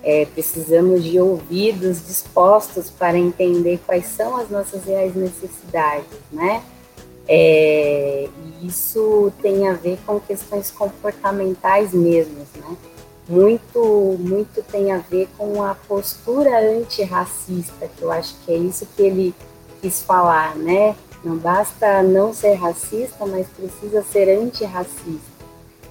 [0.07, 6.62] É, precisamos de ouvidos dispostos para entender quais são as nossas reais necessidades, né?
[7.27, 8.29] É,
[8.62, 12.77] isso tem a ver com questões comportamentais mesmo, né?
[13.27, 18.87] Muito, muito tem a ver com a postura antirracista, que eu acho que é isso
[18.95, 19.35] que ele
[19.81, 20.95] quis falar, né?
[21.25, 25.35] Não basta não ser racista, mas precisa ser antirracista.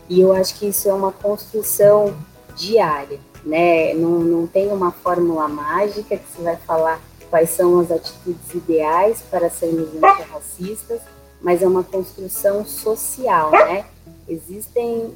[0.08, 2.16] E eu acho que isso é uma construção
[2.56, 3.94] diária, né?
[3.94, 9.24] Não, não tem uma fórmula mágica que você vai falar quais são as atitudes ideais
[9.30, 11.02] para sermos antirracistas,
[11.42, 13.86] mas é uma construção social, né?
[14.28, 15.12] Existem,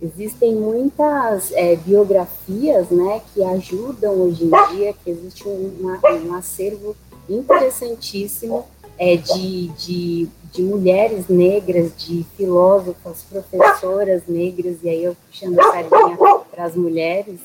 [0.00, 6.96] existem muitas é, biografias, né, que ajudam hoje em dia, que existe um, um acervo
[7.28, 8.64] interessantíssimo
[8.98, 15.62] é, de, de, de mulheres negras, de filósofas, professoras negras, e aí eu puxando a
[15.62, 16.16] sardinha
[16.56, 17.38] para as mulheres,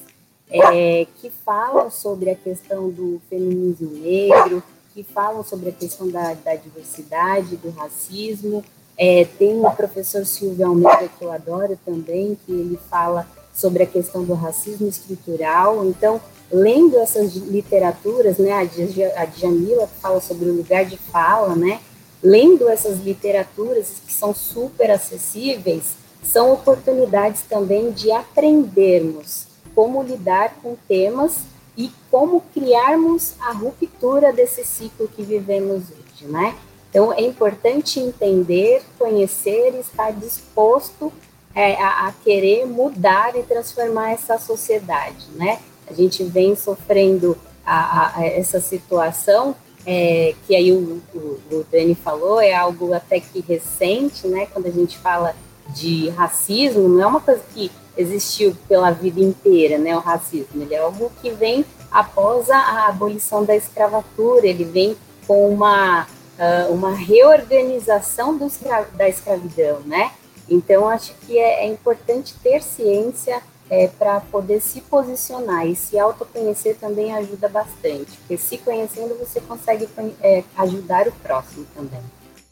[0.50, 6.34] é, que falam sobre a questão do feminismo negro, que falam sobre a questão da,
[6.34, 8.64] da diversidade, do racismo.
[8.98, 13.86] É, tem o professor Silvio Almeida, que eu adoro também, que ele fala sobre a
[13.86, 15.86] questão do racismo estrutural.
[15.86, 21.82] Então, lendo essas literaturas, né, a Djamila fala sobre o lugar de fala, né,
[22.24, 30.76] lendo essas literaturas que são super acessíveis, são oportunidades também de aprendermos como lidar com
[30.88, 31.40] temas
[31.78, 36.56] e como criarmos a ruptura desse ciclo que vivemos hoje, né?
[36.90, 41.12] Então, é importante entender, conhecer e estar disposto
[41.56, 45.60] é, a, a, querer mudar e transformar essa sociedade, né?
[45.88, 49.56] A gente vem sofrendo a, a, essa situação,
[49.86, 51.18] é, que aí o, o,
[51.52, 54.48] o Dani falou, é algo até que recente, né?
[54.48, 55.34] Quando a gente fala
[55.74, 60.62] de racismo, não é uma coisa que existiu pela vida inteira, né, o racismo.
[60.62, 64.96] Ele é algo que vem após a, abolição da escravatura, ele vem
[65.28, 70.12] com uma, uh, uma reorganização do escra da escravidão, né?
[70.50, 75.98] Então, acho que é, é importante ter ciência é, para poder se posicionar e se
[75.98, 79.88] autoconhecer também ajuda bastante, porque se conhecendo você consegue
[80.22, 82.02] é, ajudar o próximo também.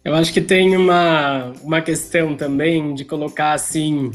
[0.04, 4.12] Eu acho que tem uma, uma questão também de colocar assim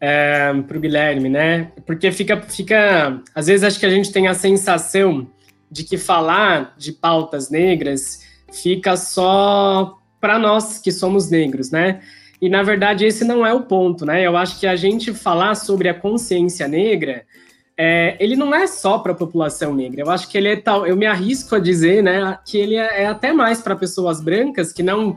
[0.00, 1.72] é, para o Guilherme, né?
[1.86, 3.20] Porque fica, fica.
[3.34, 5.26] Às vezes acho que a gente tem a sensação
[5.70, 12.00] de que falar de pautas negras fica só para nós que somos negros, né?
[12.40, 14.24] E na verdade esse não é o ponto, né?
[14.24, 17.24] Eu acho que a gente falar sobre a consciência negra,
[17.76, 20.02] é, ele não é só para a população negra.
[20.02, 20.86] Eu acho que ele é tal.
[20.86, 24.72] Eu me arrisco a dizer, né, que ele é, é até mais para pessoas brancas
[24.72, 25.16] que não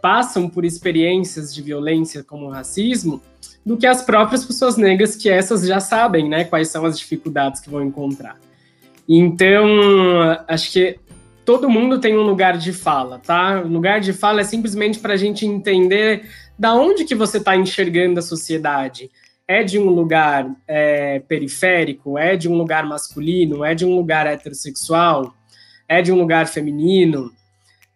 [0.00, 3.20] passam por experiências de violência como o racismo
[3.64, 7.60] do que as próprias pessoas negras, que essas já sabem, né, quais são as dificuldades
[7.60, 8.38] que vão encontrar.
[9.06, 9.66] Então,
[10.46, 10.98] acho que
[11.44, 13.62] todo mundo tem um lugar de fala, tá?
[13.62, 17.56] O lugar de fala é simplesmente para a gente entender da onde que você está
[17.56, 19.10] enxergando a sociedade.
[19.48, 22.18] É de um lugar é, periférico?
[22.18, 23.64] É de um lugar masculino?
[23.64, 25.34] É de um lugar heterossexual?
[25.88, 27.32] É de um lugar feminino?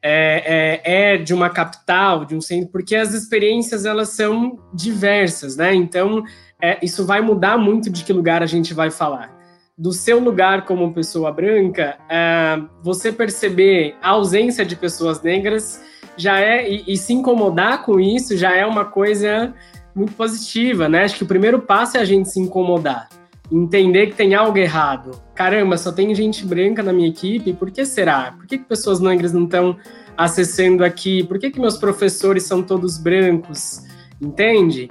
[0.03, 5.57] é, é, é, de uma capital, de um centro, porque as experiências elas são diversas,
[5.57, 5.73] né?
[5.73, 6.25] Então
[6.61, 9.33] é, isso vai mudar muito de que lugar a gente vai falar.
[9.79, 15.81] Do seu lugar como pessoa branca, é, você perceber a ausência de pessoas negras
[16.17, 19.55] já é e, e se incomodar com isso já é uma coisa
[19.94, 21.05] muito positiva, né?
[21.05, 23.09] Acho que o primeiro passo é a gente se incomodar
[23.52, 25.22] entender que tem algo errado.
[25.35, 28.33] Caramba, só tem gente branca na minha equipe, por que será?
[28.33, 29.77] Por que, que pessoas negras não estão
[30.17, 31.23] acessando aqui?
[31.25, 33.83] Por que, que meus professores são todos brancos?
[34.21, 34.88] Entende?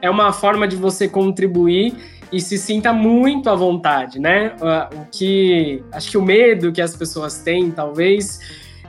[0.00, 1.94] É uma forma de você contribuir
[2.30, 4.54] e se sinta muito à vontade, né?
[4.92, 8.40] O que acho que o medo que as pessoas têm, talvez,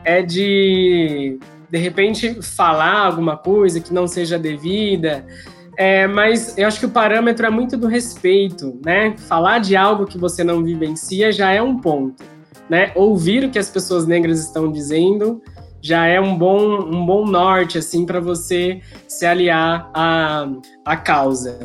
[0.03, 5.25] é de de repente falar alguma coisa que não seja devida,
[5.77, 9.15] é, mas eu acho que o parâmetro é muito do respeito, né?
[9.17, 12.23] Falar de algo que você não vivencia já é um ponto,
[12.69, 12.91] né?
[12.95, 15.41] Ouvir o que as pessoas negras estão dizendo
[15.81, 20.47] já é um bom, um bom norte assim para você se aliar à,
[20.83, 21.59] à causa.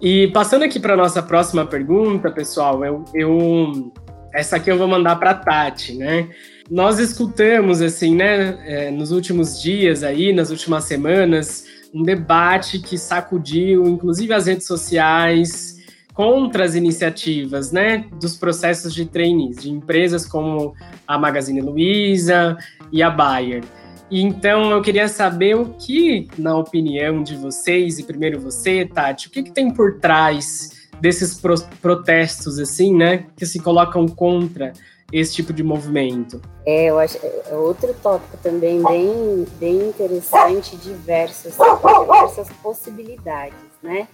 [0.00, 3.90] E passando aqui para nossa próxima pergunta, pessoal, eu, eu
[4.34, 6.28] essa aqui eu vou mandar para Tati, né?
[6.70, 11.64] Nós escutamos assim, né, é, nos últimos dias aí, nas últimas semanas,
[11.94, 15.76] um debate que sacudiu, inclusive as redes sociais,
[16.12, 20.74] contra as iniciativas, né, dos processos de trainees, de empresas como
[21.06, 22.56] a Magazine Luiza
[22.90, 23.62] e a Bayer.
[24.10, 29.30] Então, eu queria saber o que, na opinião de vocês, e primeiro você, Tati, o
[29.30, 34.72] que, que tem por trás desses pro protestos, assim, né, que se colocam contra
[35.18, 36.40] esse tipo de movimento?
[36.66, 44.06] É, eu acho é outro tópico também bem, bem interessante, diversos, diversas possibilidades, né?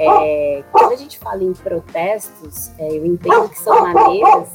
[0.00, 4.48] É, quando a gente fala em protestos, é, eu entendo que são maneiras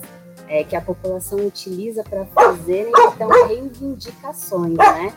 [0.50, 5.14] é, que a população utiliza para fazerem então reivindicações, né?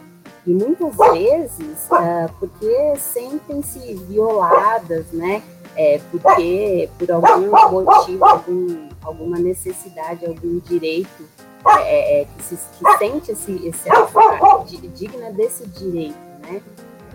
[0.46, 5.42] E muitas vezes, uh, porque sentem-se violadas, né?
[5.80, 11.24] É, porque por algum motivo, algum, alguma necessidade, algum direito
[11.64, 13.88] é, é, é que, se, que sente esse, esse
[14.88, 16.60] digna desse direito, né?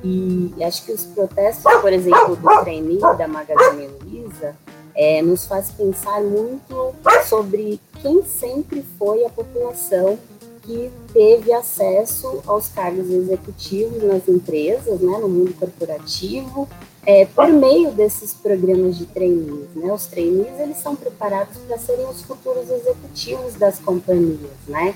[0.01, 4.55] E, acho que os protestos, por exemplo, do trainee da Magazine Luiza,
[4.95, 6.93] é, nos faz pensar muito
[7.25, 10.17] sobre quem sempre foi a população
[10.61, 16.69] que teve acesso aos cargos executivos nas empresas, né, no mundo corporativo,
[17.05, 19.67] é, por meio desses programas de trainees.
[19.75, 19.91] Né?
[19.91, 24.95] Os trainees eles são preparados para serem os futuros executivos das companhias, né?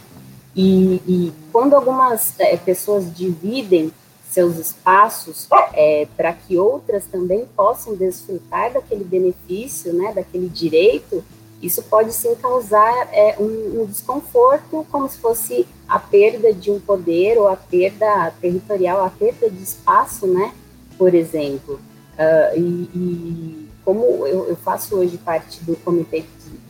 [0.55, 3.91] E, e quando algumas é, pessoas dividem
[4.29, 11.23] seus espaços é, para que outras também possam desfrutar daquele benefício, né, daquele direito,
[11.61, 16.79] isso pode sim causar é, um, um, desconforto, como se fosse a perda de um
[16.79, 20.53] poder ou a perda territorial, a perda de espaço, né,
[20.97, 21.79] por exemplo.
[22.17, 26.21] Uh, e, e, como eu, eu, faço hoje parte do Comitê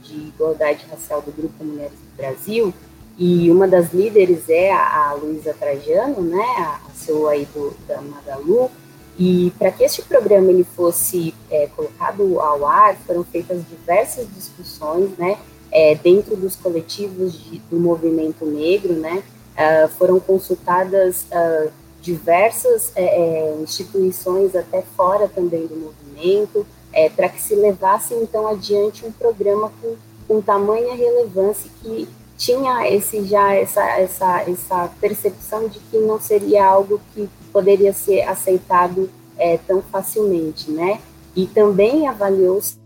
[0.04, 2.74] de, de Igualdade Racial do Grupo Mulheres do Brasil,
[3.18, 7.74] e uma das líderes é a, a Luísa Trajano, né, a, a CEO aí do,
[7.88, 8.70] da Magalu,
[9.18, 15.10] e para que este programa ele fosse é, colocado ao ar, foram feitas diversas discussões,
[15.18, 15.38] né,
[15.72, 19.24] é, dentro dos coletivos de, do movimento negro, né,
[19.58, 21.72] uh, foram consultadas uh,
[22.08, 28.48] diversas é, é, instituições até fora também do movimento, é, para que se levasse então
[28.48, 29.96] adiante um programa com,
[30.26, 36.66] com tamanha relevância que tinha esse já essa, essa, essa percepção de que não seria
[36.66, 41.02] algo que poderia ser aceitado é, tão facilmente, né?
[41.36, 42.78] E também avaliou-se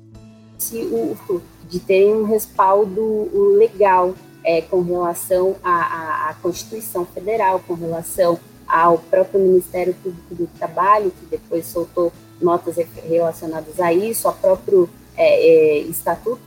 [0.73, 4.13] o de ter um respaldo legal
[4.43, 8.39] é, com relação à, à, Constituição Federal, com relação
[8.71, 14.89] ao próprio Ministério Público do Trabalho, que depois soltou notas relacionadas a isso, ao próprio
[15.17, 16.39] é, é, Estatuto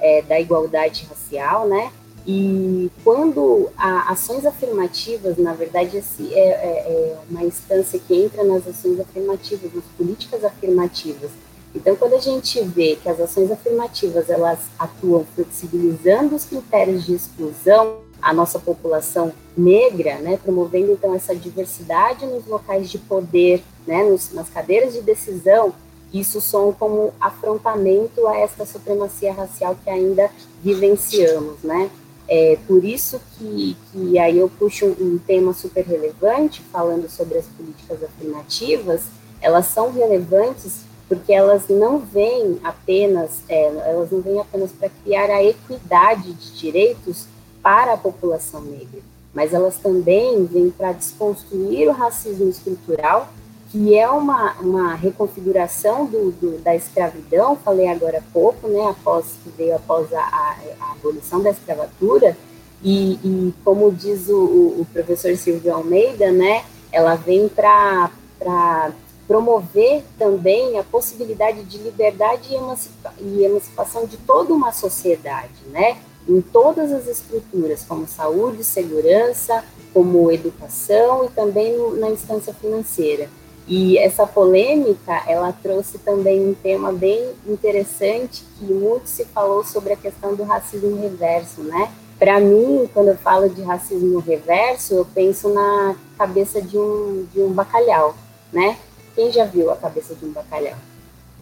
[0.00, 1.92] é, da Igualdade Racial, né?
[2.26, 6.52] E quando há ações afirmativas, na verdade, esse é, é,
[6.88, 11.30] é, uma instância que entra nas ações afirmativas, nas políticas afirmativas.
[11.74, 17.14] Então, quando a gente vê que as ações afirmativas elas atuam flexibilizando os critérios de
[17.14, 24.02] exclusão à nossa população negra, né, promovendo então essa diversidade nos locais de poder, né,
[24.02, 25.74] nos, nas cadeiras de decisão,
[26.12, 30.30] isso são como afrontamento a esta supremacia racial que ainda
[30.62, 31.90] vivenciamos, né?
[32.26, 37.36] É por isso que, que aí eu puxo um, um tema super relevante, falando sobre
[37.38, 39.02] as políticas afirmativas,
[39.42, 45.28] elas são relevantes porque elas não vêm apenas, é, elas não vêm apenas para criar
[45.28, 47.26] a equidade de direitos
[47.64, 49.00] para a população negra,
[49.32, 53.28] mas elas também vêm para desconstruir o racismo estrutural
[53.74, 59.26] que é uma, uma reconfiguração do, do, da escravidão, falei agora há pouco, né, após
[59.42, 62.36] que veio após a, a, a abolição da escravatura,
[62.84, 68.12] e, e como diz o, o, professor Silvio Almeida, né, ela vem para
[69.26, 75.96] promover também a possibilidade de liberdade e, e emancipação de toda uma sociedade, né,
[76.28, 83.28] em todas as estruturas, como saúde, segurança, como educação e também na instância financeira.
[83.66, 89.94] E essa polêmica, ela trouxe também um tema bem interessante que muito se falou sobre
[89.94, 91.90] a questão do racismo reverso, né?
[92.18, 97.40] Para mim, quando eu falo de racismo reverso, eu penso na cabeça de um, de
[97.40, 98.14] um bacalhau,
[98.52, 98.78] né?
[99.14, 100.76] Quem já viu a cabeça de um bacalhau?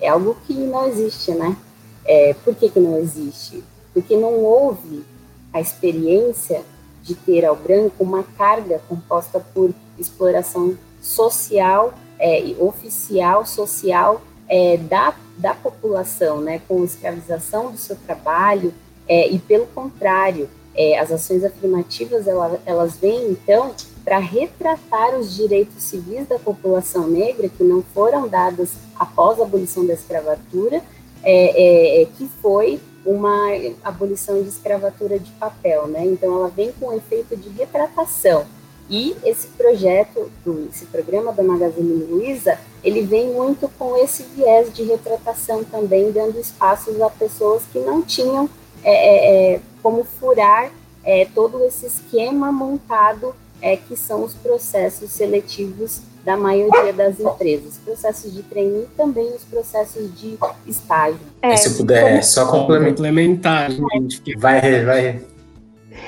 [0.01, 1.57] É algo que não existe, né?
[2.05, 3.65] É, por que, que não existe?
[3.93, 5.05] Porque não houve
[5.53, 6.63] a experiência
[7.03, 15.15] de ter ao branco uma carga composta por exploração social, é, oficial, social é, da,
[15.37, 18.73] da população, né, com escravização do seu trabalho,
[19.09, 23.75] é, e pelo contrário, é, as ações afirmativas ela, elas vêm então
[24.05, 29.87] para retratar os direitos civis da população negra que não foram dados após a abolição
[29.87, 30.83] da escravatura,
[31.23, 33.49] é, é, que foi uma
[33.83, 36.05] abolição de escravatura de papel, né?
[36.07, 38.47] Então ela vem com o efeito de retratação.
[38.89, 40.31] E esse projeto,
[40.71, 46.39] esse programa da Magazine Luiza, ele vem muito com esse viés de retratação também, dando
[46.39, 48.49] espaços a pessoas que não tinham
[48.85, 50.71] é, é, é como furar
[51.05, 57.79] é, todo esse esquema montado é, que são os processos seletivos da maioria das empresas,
[57.79, 61.19] processos de trainee e também os processos de estágio.
[61.41, 62.23] É, se puder como...
[62.23, 64.37] só complementar, gente.
[64.37, 65.21] Vai, vai.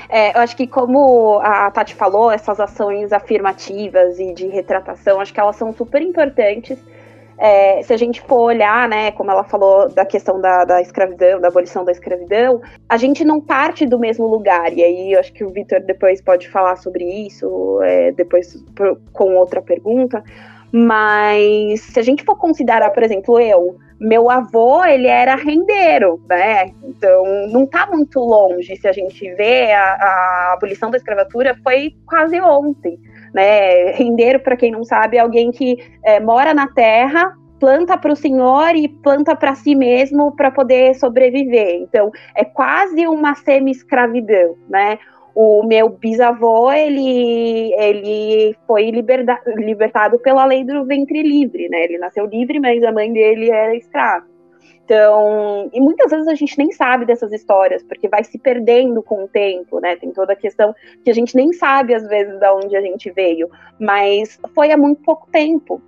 [0.09, 5.33] É, eu acho que como a Tati falou, essas ações afirmativas e de retratação, acho
[5.33, 6.79] que elas são super importantes
[7.39, 11.41] é, se a gente for olhar, né, como ela falou da questão da, da, escravidão,
[11.41, 14.73] da abolição da escravidão, a gente não parte do mesmo lugar.
[14.73, 18.63] E aí eu acho que o Vitor depois pode falar sobre isso, é, depois
[19.13, 20.23] com outra pergunta.
[20.73, 26.67] Mas se a gente for considerar, por exemplo, eu, meu avô, ele era rendeiro, né?
[26.83, 28.75] Então, não está muito longe.
[28.77, 32.99] Se a gente vê, a, a abolição da escravatura foi quase ontem.
[33.35, 33.91] Né?
[33.91, 38.17] Rendeiro, para quem não sabe, é alguém que é, mora na terra, planta para o
[38.17, 41.81] senhor e planta para si mesmo para poder sobreviver.
[41.81, 44.99] Então, é quase uma semi-escravidão, né?
[45.35, 51.85] O meu bisavô, ele, ele foi liberda, libertado pela lei do ventre livre, né?
[51.85, 54.27] Ele nasceu livre, mas a mãe dele era escrava.
[54.85, 59.25] Então, e muitas vezes a gente nem sabe dessas histórias, porque vai se perdendo com
[59.25, 59.97] o tempo, né?
[59.97, 63.11] Tem toda a questão que a gente nem sabe, às vezes, de onde a gente
[63.11, 63.49] veio,
[63.81, 65.81] mas foi há muito pouco tempo.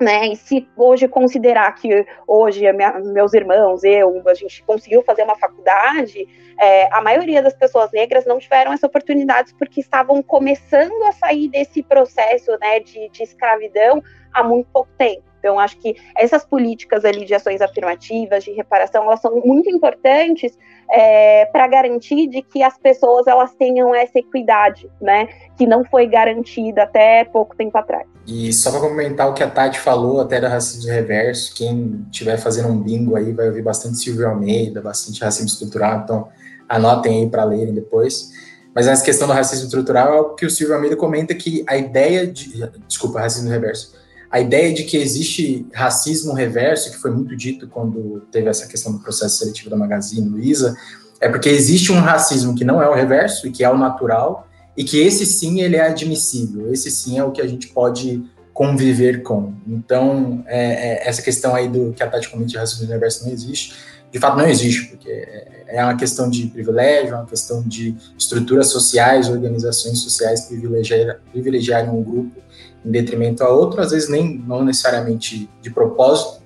[0.00, 0.28] Né?
[0.28, 5.36] E se hoje considerar que hoje minha, meus irmãos, eu, a gente conseguiu fazer uma
[5.36, 6.24] faculdade,
[6.60, 11.48] é, a maioria das pessoas negras não tiveram essa oportunidade porque estavam começando a sair
[11.48, 14.00] desse processo né, de, de escravidão
[14.32, 15.27] há muito pouco tempo.
[15.48, 20.58] Então, acho que essas políticas ali de ações afirmativas, de reparação, elas são muito importantes
[20.90, 25.26] é, para garantir de que as pessoas elas tenham essa equidade, né,
[25.56, 28.06] que não foi garantida até pouco tempo atrás.
[28.26, 32.36] E só para comentar o que a Tati falou até da racismo reverso, quem estiver
[32.36, 36.28] fazendo um bingo aí vai ouvir bastante Silvio Almeida, bastante racismo estrutural, então
[36.68, 38.32] anotem aí para lerem depois.
[38.74, 41.74] Mas essa questão do racismo estrutural é o que o Silvio Almeida comenta que a
[41.74, 42.70] ideia de.
[42.86, 43.97] Desculpa, racismo reverso
[44.30, 48.92] a ideia de que existe racismo reverso, que foi muito dito quando teve essa questão
[48.92, 50.76] do processo seletivo da Magazine Luiza,
[51.20, 54.46] é porque existe um racismo que não é o reverso e que é o natural,
[54.76, 58.22] e que esse sim ele é admissível, esse sim é o que a gente pode
[58.52, 59.54] conviver com.
[59.66, 63.74] Então, é, é, essa questão aí do que a Tati racismo reverso não existe,
[64.10, 67.96] de fato não existe, porque é, é uma questão de privilégio, é uma questão de
[68.18, 72.40] estruturas sociais, organizações sociais privilegiar, privilegiarem um grupo
[72.84, 76.42] em detrimento a outro, às vezes nem não necessariamente de propósito,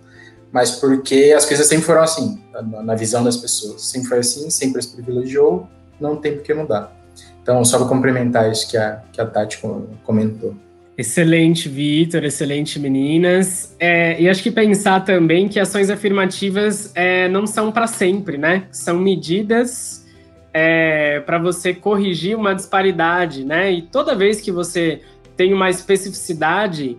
[0.52, 2.38] mas porque as coisas sempre foram assim,
[2.82, 3.82] na, visão das pessoas.
[3.82, 5.66] Sempre foi assim, sempre se privilegiou,
[5.98, 6.94] não tem por que mudar.
[7.42, 9.60] Então, só para complementar isso que a, que a Tati
[10.04, 10.54] comentou.
[10.96, 13.74] Excelente, Vitor, excelente, meninas.
[13.80, 18.64] É, e acho que pensar também que ações afirmativas é, não são para sempre, né?
[18.70, 20.06] São medidas
[20.52, 23.72] é, para você corrigir uma disparidade, né?
[23.72, 25.00] E toda vez que você
[25.42, 26.96] tem uma especificidade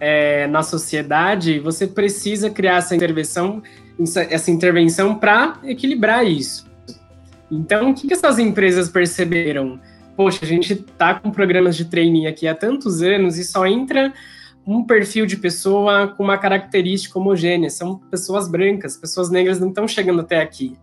[0.00, 3.62] é, na sociedade, você precisa criar essa intervenção,
[4.30, 6.68] essa intervenção para equilibrar isso.
[7.48, 9.78] Então, o que, que essas empresas perceberam?
[10.16, 14.12] Poxa, a gente está com programas de training aqui há tantos anos e só entra
[14.66, 17.70] um perfil de pessoa com uma característica homogênea.
[17.70, 20.76] São pessoas brancas, pessoas negras não estão chegando até aqui.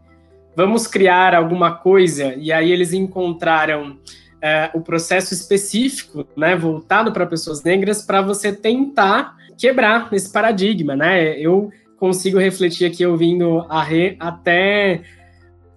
[0.55, 2.34] Vamos criar alguma coisa.
[2.36, 3.97] E aí eles encontraram
[4.42, 10.96] é, o processo específico, né, voltado para pessoas negras, para você tentar quebrar esse paradigma,
[10.96, 11.38] né?
[11.39, 15.04] Eu consigo refletir aqui ouvindo a Rê até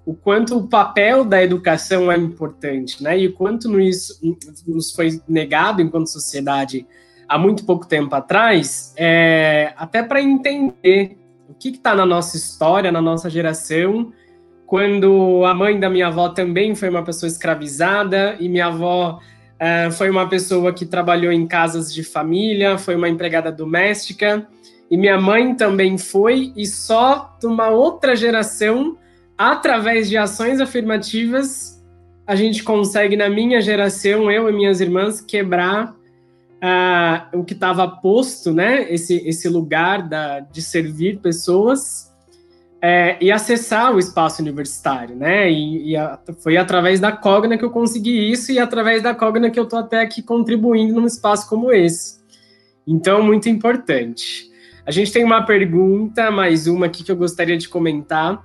[0.07, 3.19] o quanto o papel da educação é importante, né?
[3.19, 4.21] E o quanto nos,
[4.67, 6.87] nos foi negado enquanto sociedade
[7.29, 12.93] há muito pouco tempo atrás, é, até para entender o que está na nossa história,
[12.93, 14.13] na nossa geração,
[14.67, 19.93] quando a mãe da minha avó também foi uma pessoa escravizada e minha avó uh,
[19.93, 24.47] foi uma pessoa que trabalhou em casas de família, foi uma empregada doméstica
[24.91, 28.97] e minha mãe também foi e só de uma outra geração
[29.37, 31.75] através de ações afirmativas
[32.27, 37.87] a gente consegue, na minha geração, eu e minhas irmãs, quebrar uh, o que estava
[37.87, 38.91] posto, né?
[38.91, 42.14] Esse, esse lugar da, de servir pessoas
[42.87, 45.51] é, e acessar o espaço universitário, né?
[45.51, 49.51] E, e a, foi através da Cogna que eu consegui isso e através da Cogna
[49.51, 52.23] que eu estou até aqui contribuindo num espaço como esse.
[52.87, 54.51] Então, muito importante.
[54.85, 58.45] A gente tem uma pergunta, mais uma aqui que eu gostaria de comentar.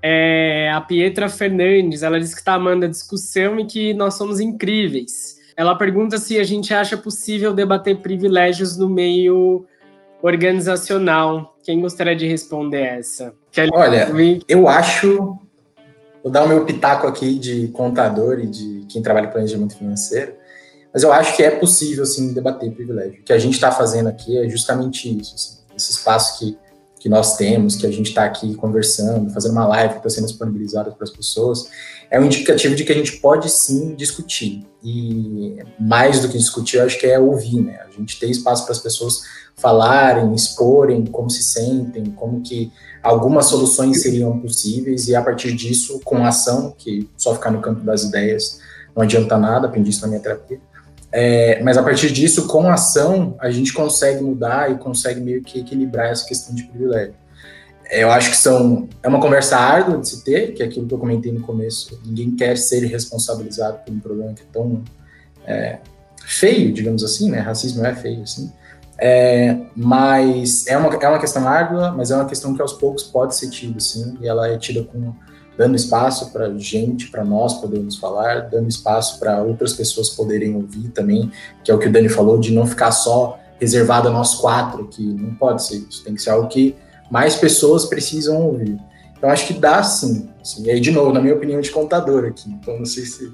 [0.00, 4.40] É, a Pietra Fernandes, ela disse que está amando a discussão e que nós somos
[4.40, 5.38] incríveis.
[5.54, 9.66] Ela pergunta se a gente acha possível debater privilégios no meio
[10.22, 11.54] organizacional.
[11.62, 13.43] Quem gostaria de responder essa?
[13.72, 14.08] Olha,
[14.48, 15.38] eu acho.
[16.22, 20.34] Vou dar o meu pitaco aqui de contador e de quem trabalha em planejamento financeiro,
[20.92, 23.20] mas eu acho que é possível, sim, debater privilégio.
[23.20, 25.34] O que a gente está fazendo aqui é justamente isso.
[25.34, 26.56] Assim, esse espaço que,
[27.04, 30.26] que nós temos, que a gente está aqui conversando, fazendo uma live que está sendo
[30.26, 31.68] disponibilizada para as pessoas,
[32.10, 34.66] é um indicativo de que a gente pode sim discutir.
[34.82, 37.78] E mais do que discutir, eu acho que é ouvir, né?
[37.86, 39.20] A gente ter espaço para as pessoas
[39.54, 46.00] falarem, exporem como se sentem, como que algumas soluções seriam possíveis e a partir disso,
[46.02, 48.60] com ação, que só ficar no campo das ideias
[48.96, 50.58] não adianta nada, aprendi isso na minha terapia.
[51.16, 55.60] É, mas a partir disso, com ação, a gente consegue mudar e consegue meio que
[55.60, 57.14] equilibrar essa questão de privilégio.
[57.86, 60.88] É, eu acho que são é uma conversa árdua de se ter, que é aquilo
[60.88, 62.00] que eu comentei no começo.
[62.04, 64.82] Ninguém quer ser responsabilizado por um problema que é tão
[65.46, 65.78] é,
[66.26, 67.38] feio, digamos assim, né?
[67.38, 68.52] Racismo é feio, assim.
[68.98, 73.04] É, mas é uma, é uma questão árdua, mas é uma questão que aos poucos
[73.04, 75.14] pode ser tida, sim, e ela é tida com
[75.56, 80.88] dando espaço para gente, para nós podermos falar, dando espaço para outras pessoas poderem ouvir
[80.88, 81.30] também,
[81.62, 84.88] que é o que o Dani falou, de não ficar só reservado a nós quatro,
[84.88, 86.74] que não pode ser isso, tem que ser algo que
[87.10, 88.78] mais pessoas precisam ouvir.
[89.16, 90.28] Então acho que dá sim.
[90.40, 90.64] Assim.
[90.64, 93.32] E aí, de novo, na minha opinião de contador aqui, então não sei se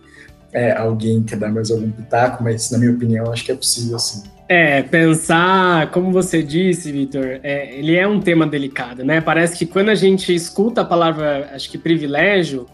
[0.53, 3.99] é, alguém quer dar mais algum pitaco, mas na minha opinião acho que é possível
[3.99, 4.23] sim.
[4.53, 9.21] É, pensar, como você disse, Vitor, é, ele é um tema delicado, né?
[9.21, 12.67] Parece que quando a gente escuta a palavra, acho que privilégio,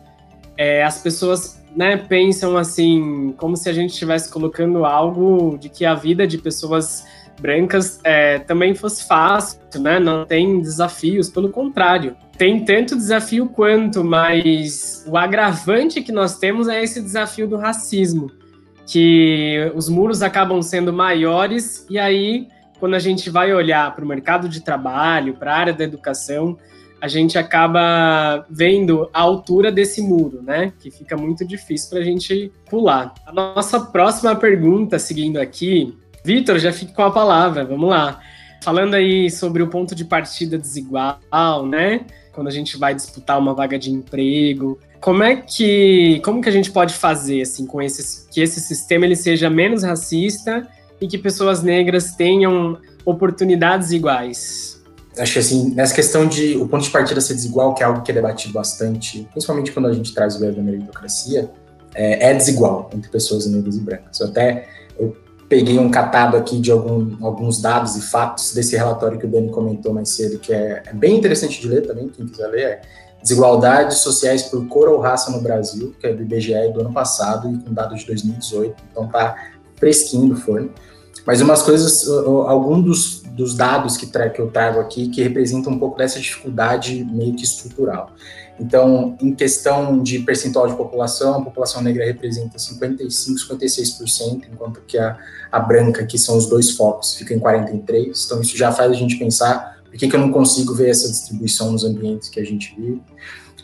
[0.57, 5.85] é, as pessoas né, pensam assim, como se a gente estivesse colocando algo de que
[5.85, 7.05] a vida de pessoas
[7.39, 10.01] brancas é, também fosse fácil, né?
[10.01, 12.17] Não tem desafios, pelo contrário.
[12.39, 18.31] Tem tanto desafio quanto, mas o agravante que nós temos é esse desafio do racismo
[18.87, 24.09] que os muros acabam sendo maiores e aí quando a gente vai olhar para o
[24.09, 26.57] mercado de trabalho, para a área da educação,
[27.01, 30.73] a gente acaba vendo a altura desse muro, né?
[30.81, 33.15] Que fica muito difícil para a gente pular.
[33.27, 38.21] A nossa próxima pergunta, seguindo aqui, Vitor, já fica com a palavra, vamos lá.
[38.63, 41.21] Falando aí sobre o ponto de partida desigual,
[41.69, 42.07] né?
[42.33, 46.53] Quando a gente vai disputar uma vaga de emprego, como é que como que a
[46.53, 50.67] gente pode fazer assim com esse que esse sistema ele seja menos racista
[51.01, 54.83] e que pessoas negras tenham oportunidades iguais?
[55.17, 58.03] Acho que assim, nessa questão de o ponto de partida ser desigual, que é algo
[58.03, 61.49] que é debatido bastante, principalmente quando a gente traz o viés da meritocracia,
[61.95, 64.19] é, é desigual entre pessoas negras e brancas.
[64.19, 64.67] Eu até
[64.99, 65.17] eu
[65.49, 69.51] peguei um catado aqui de algum, alguns dados e fatos desse relatório que o Dani
[69.53, 72.83] comentou mais cedo, que é, é bem interessante de ler também, quem quiser ler, é
[73.23, 77.51] Desigualdades sociais por cor ou raça no Brasil, que é do IBGE do ano passado
[77.51, 79.35] e com dados de 2018, então tá
[79.77, 80.71] fresquinho do forno.
[81.27, 85.79] Mas umas coisas, alguns dos, dos dados que, que eu trago aqui que representam um
[85.79, 88.13] pouco dessa dificuldade meio que estrutural.
[88.59, 94.97] Então, em questão de percentual de população, a população negra representa 55, 56%, enquanto que
[94.97, 95.19] a,
[95.53, 98.25] a branca, que são os dois focos, fica em 43%.
[98.25, 101.09] Então, isso já faz a gente pensar por que, que eu não consigo ver essa
[101.09, 103.01] distribuição nos ambientes que a gente vive?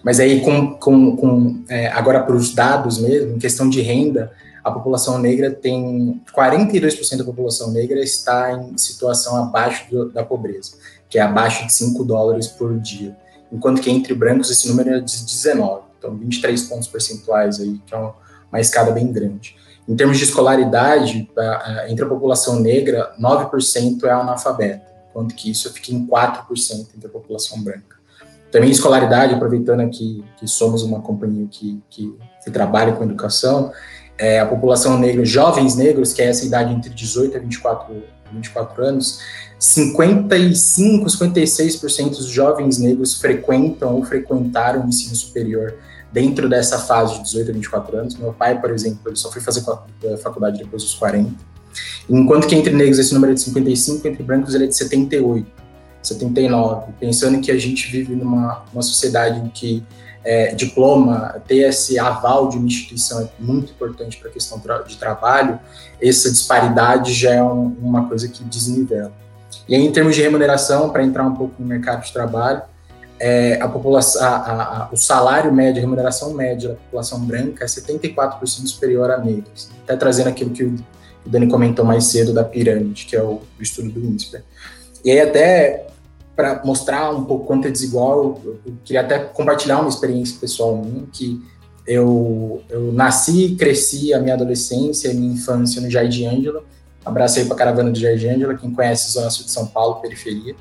[0.03, 4.33] Mas aí, com, com, com é, agora para os dados mesmo, em questão de renda,
[4.65, 10.73] a população negra tem 42% da população negra está em situação abaixo do, da pobreza,
[11.09, 13.15] que é abaixo de 5 dólares por dia,
[13.53, 17.95] enquanto que entre brancos esse número é de 19, então 23 pontos percentuais aí, que
[17.95, 19.55] é uma, escada bem grande.
[19.87, 21.29] Em termos de escolaridade,
[21.89, 27.11] entre a população negra, 9% é analfabeta quanto que isso fica em 4% entre a
[27.11, 27.97] população branca.
[28.51, 33.73] Também escolaridade, aproveitando aqui que somos uma companhia que, que, que trabalha com educação,
[34.19, 38.85] é, a população negra, jovens negros, que é essa idade entre 18 a 24, 24
[38.85, 39.21] anos,
[39.59, 45.75] 55, 56% dos jovens negros frequentam ou frequentaram o ensino superior
[46.13, 48.17] dentro dessa fase de 18 a 24 anos.
[48.17, 49.65] Meu pai, por exemplo, ele só foi fazer
[50.23, 51.52] faculdade depois dos 40.
[52.09, 55.63] Enquanto que entre negros esse número é de 55, entre brancos ele é de 78.
[56.03, 59.85] 79, pensando que a gente vive numa uma sociedade em que
[60.25, 64.97] é, diploma, ter esse aval de uma instituição é muito importante para a questão de
[64.97, 65.59] trabalho,
[66.01, 69.13] essa disparidade já é um, uma coisa que desnivela.
[69.69, 72.63] E aí, em termos de remuneração, para entrar um pouco no mercado de trabalho,
[73.19, 77.65] é, a população, a, a, a, o salário médio, a remuneração média da população branca
[77.65, 79.45] é 74% superior negra.
[79.55, 79.71] Assim.
[79.85, 80.75] Até trazendo aquilo que o,
[81.25, 84.43] o Dani comentou mais cedo da pirâmide, que é o, estudo do INSPER.
[85.05, 85.87] E aí, até
[86.35, 90.77] para mostrar um pouco quanto é desigual, eu, eu, queria até compartilhar uma experiência pessoal
[90.77, 91.41] minha, que
[91.87, 96.63] eu, eu nasci, cresci a minha adolescência e minha infância no Jardim Ângela,
[97.05, 100.55] abracei para a caravana do Jardim Ângela, quem conhece Zona Sul de São Paulo, periferia.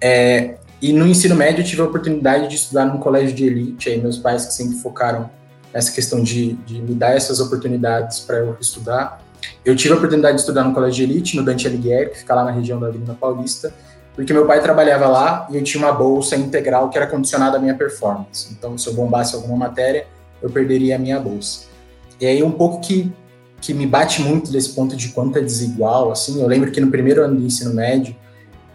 [0.00, 3.88] É, e no ensino médio eu tive a oportunidade de estudar num colégio de elite,
[3.88, 5.30] aí meus pais que sempre focaram
[5.72, 9.23] nessa questão de, de me dar essas oportunidades para eu estudar.
[9.64, 12.34] Eu tive a oportunidade de estudar no colégio de elite, no Dante Alighieri, que fica
[12.34, 13.72] lá na região da Avenida Paulista,
[14.14, 17.60] porque meu pai trabalhava lá e eu tinha uma bolsa integral que era condicionada à
[17.60, 18.52] minha performance.
[18.52, 20.06] Então, se eu bombasse alguma matéria,
[20.40, 21.66] eu perderia a minha bolsa.
[22.20, 23.12] E aí, um pouco que,
[23.60, 26.90] que me bate muito desse ponto de quanto é desigual, assim, eu lembro que no
[26.90, 28.14] primeiro ano do ensino médio,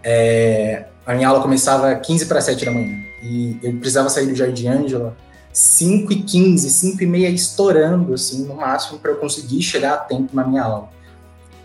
[0.03, 4.35] é, a minha aula começava 15 para 7 da manhã, e eu precisava sair do
[4.35, 5.15] Jardim Ângela
[5.51, 9.97] 5 e 15, 5 e meia estourando, assim, no máximo, para eu conseguir chegar a
[9.97, 10.89] tempo na minha aula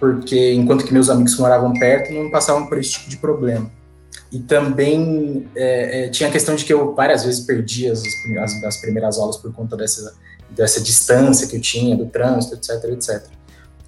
[0.05, 3.71] porque enquanto que meus amigos moravam perto não passavam por esse tipo de problema.
[4.31, 8.03] E também é, é, tinha a questão de que eu várias vezes perdia as,
[8.39, 10.15] as, as, primeiras aulas por conta dessa,
[10.51, 13.27] dessa distância que eu tinha, do trânsito, etc, etc.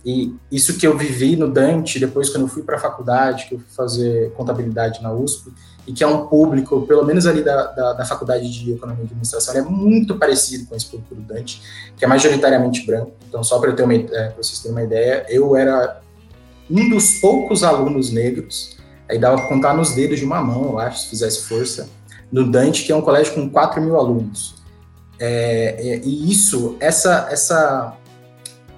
[0.06, 3.56] E isso que eu vivi no Dante, depois quando eu fui para a faculdade, que
[3.56, 5.52] eu fui fazer contabilidade na USP,
[5.84, 9.06] e que é um público, pelo menos ali da, da, da faculdade de Economia e
[9.06, 11.60] Administração, é muito parecido com esse público do Dante,
[11.96, 13.14] que é majoritariamente branco.
[13.28, 16.00] Então, só para é, vocês terem uma ideia, eu era
[16.70, 18.76] um dos poucos alunos negros,
[19.08, 21.88] aí dava para contar nos dedos de uma mão, eu acho, se fizesse força,
[22.30, 24.54] no Dante, que é um colégio com 4 mil alunos.
[25.18, 27.96] É, é, e isso, essa, essa,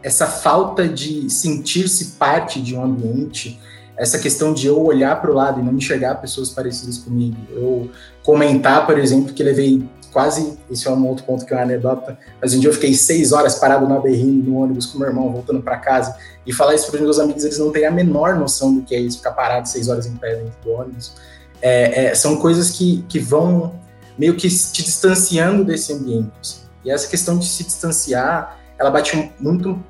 [0.02, 3.60] essa falta de sentir-se parte de um ambiente,
[3.96, 7.90] essa questão de eu olhar para o lado e não enxergar pessoas parecidas comigo, eu
[8.22, 12.18] comentar, por exemplo, que levei quase, esse é um outro ponto que é uma anedota,
[12.40, 15.30] mas um dia eu fiquei seis horas parado na berrine no ônibus com meu irmão,
[15.30, 18.36] voltando para casa, e falar isso para os meus amigos, eles não têm a menor
[18.36, 21.12] noção do que é isso, ficar parado seis horas em pé dentro do ônibus.
[21.60, 23.74] É, é, são coisas que, que vão
[24.16, 26.32] meio que te distanciando desse ambiente.
[26.40, 26.60] Assim.
[26.84, 29.82] E essa questão de se distanciar, ela bate muito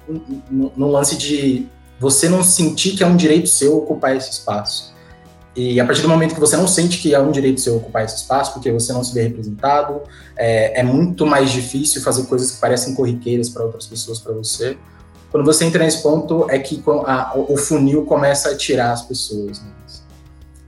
[0.51, 1.69] no, lance de
[2.01, 4.95] você não sentir que é um direito seu ocupar esse espaço.
[5.55, 8.05] E a partir do momento que você não sente que é um direito seu ocupar
[8.05, 10.03] esse espaço, porque você não se vê representado,
[10.37, 14.79] é, é muito mais difícil fazer coisas que parecem corriqueiras para outras pessoas, para você.
[15.31, 19.61] Quando você entra nesse ponto, é que a, o funil começa a tirar as pessoas.
[19.61, 19.71] Né?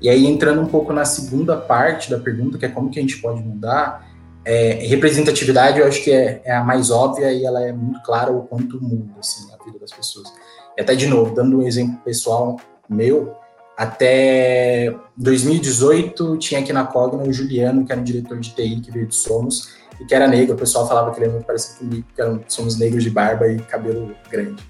[0.02, 3.02] E aí, entrando um pouco na segunda parte da pergunta, que é como que a
[3.02, 4.09] gente pode mudar,
[4.44, 8.32] é, representatividade eu acho que é, é, a mais óbvia e ela é muito clara
[8.32, 10.32] o quanto muda assim, a vida das pessoas.
[10.76, 13.34] E até, de novo, dando um exemplo pessoal meu,
[13.76, 18.90] até 2018, tinha aqui na Cogna o Juliano, que era um diretor de TI que
[18.90, 20.54] veio de Somos, e que era negro.
[20.54, 23.46] O pessoal falava que ele era muito parecido comigo, que eram, somos negros de barba
[23.48, 24.62] e cabelo grande.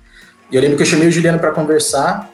[0.50, 2.30] E eu lembro que eu chamei o Juliano para conversar,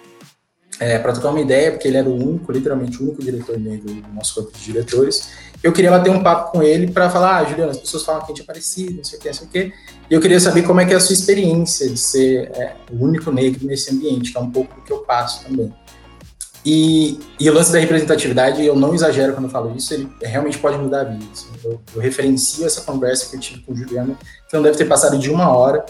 [0.78, 3.86] é, para trocar uma ideia, porque ele era o único, literalmente o único diretor negro
[3.86, 5.30] do nosso corpo de diretores.
[5.62, 8.26] Eu queria bater um papo com ele para falar, ah, Juliano, as pessoas falam que
[8.26, 9.72] a gente é parecido, não sei o que, não sei o que.
[10.10, 13.02] E eu queria saber como é que é a sua experiência de ser é, o
[13.02, 15.72] único negro nesse ambiente, que é um pouco do que eu passo também.
[16.64, 20.58] E, e, o lance da representatividade, eu não exagero quando eu falo isso, ele realmente
[20.58, 21.24] pode mudar a vida.
[21.32, 21.46] Assim.
[21.62, 24.18] Eu, eu, referencio essa conversa que eu tive com o Juliano,
[24.48, 25.86] que não deve ter passado de uma hora,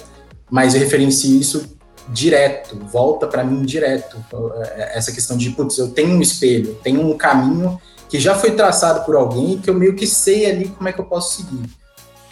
[0.51, 1.76] mas eu referencio isso
[2.09, 4.17] direto, volta para mim direto.
[4.57, 8.53] É, essa questão de, putz, eu tenho um espelho, tenho um caminho que já foi
[8.53, 11.69] traçado por alguém que eu meio que sei ali como é que eu posso seguir.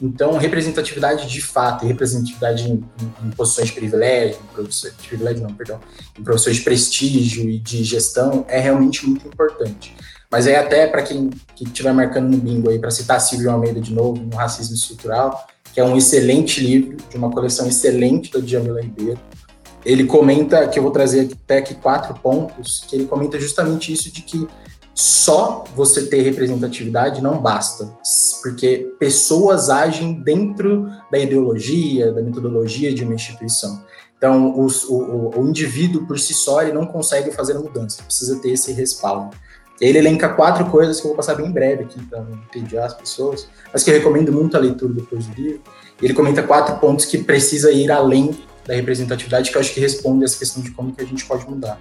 [0.03, 5.81] Então, representatividade de fato, representatividade em, em, em, posições de privilégio, de privilégio não, perdão,
[6.19, 9.95] em profissões de prestígio e de gestão é realmente muito importante.
[10.31, 13.93] Mas aí até para quem estiver marcando no bingo aí, para citar Silvio Almeida de
[13.93, 18.81] novo, no Racismo Estrutural, que é um excelente livro, de uma coleção excelente da Djamila
[18.81, 19.19] Ribeiro,
[19.85, 24.11] ele comenta, que eu vou trazer até aqui quatro pontos, que ele comenta justamente isso
[24.13, 24.49] de que
[24.95, 27.93] só você ter representatividade não basta,
[28.43, 33.83] porque pessoas agem dentro da ideologia, da metodologia de uma instituição.
[34.17, 38.41] Então, os, o, o, indivíduo por si só ele não consegue fazer a mudança, precisa
[38.41, 39.37] ter esse respaldo.
[39.81, 42.95] Ele elenca quatro coisas que eu vou passar bem breve aqui para não entediar as
[42.95, 45.61] pessoas, mas que eu recomendo muito a leitura depois do livro.
[46.01, 48.31] Ele comenta quatro pontos que precisa ir além
[48.67, 51.49] da representatividade, que eu acho que responde essa questão de como que a gente pode
[51.49, 51.79] mudar.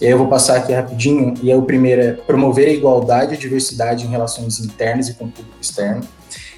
[0.00, 3.34] E aí eu vou passar aqui rapidinho, e aí o primeiro é promover a igualdade
[3.34, 6.02] e diversidade em relações internas e com o público externo,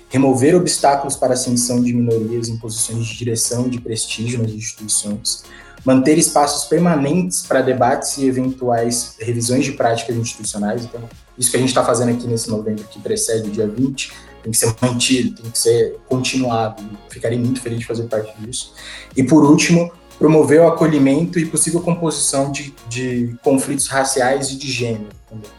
[0.09, 4.51] remover obstáculos para a ascensão de minorias em posições de direção e de prestígio nas
[4.51, 5.45] instituições,
[5.85, 10.85] manter espaços permanentes para debates e eventuais revisões de práticas institucionais.
[10.85, 11.03] Então,
[11.39, 14.13] isso que a gente está fazendo aqui nesse novembro que precede o dia 20,
[14.47, 16.83] tem que ser mantido, tem que ser continuado.
[17.11, 18.75] Ficaria muito feliz de fazer parte disso.
[19.17, 24.71] E por último, promover o acolhimento e possível composição de, de conflitos raciais e de
[24.71, 25.51] gênero também.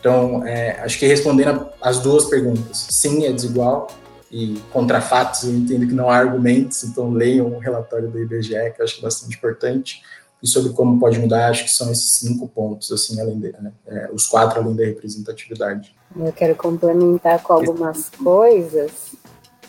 [0.00, 3.88] Então, é, acho que respondendo as duas perguntas, sim, é desigual,
[4.30, 8.72] e contra fatos, eu entendo que não há argumentos, então leiam o relatório do IBGE,
[8.74, 10.02] que eu acho bastante importante,
[10.44, 13.72] e sobre como pode mudar, acho que são esses cinco pontos, assim, além de, né,
[13.86, 15.96] é, os quatro além da representatividade.
[16.14, 19.14] Eu quero complementar com algumas coisas.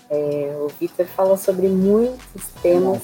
[0.10, 3.02] É, o Vitor falou sobre muitos temas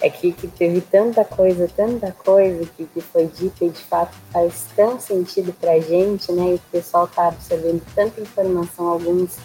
[0.00, 4.66] é que, teve tanta coisa, tanta coisa que, que foi dita e de fato faz
[4.74, 6.50] tão sentido para a gente, né?
[6.50, 9.38] E o pessoal está absorvendo tanta informação, alguns,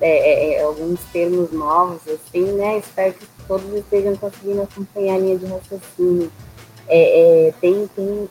[0.00, 2.78] é, é, é, alguns termos novos, assim, né?
[2.78, 6.30] Espero que todos estejam conseguindo acompanhar a linha de raciocínio.
[6.86, 8.28] É, é, tem, tem,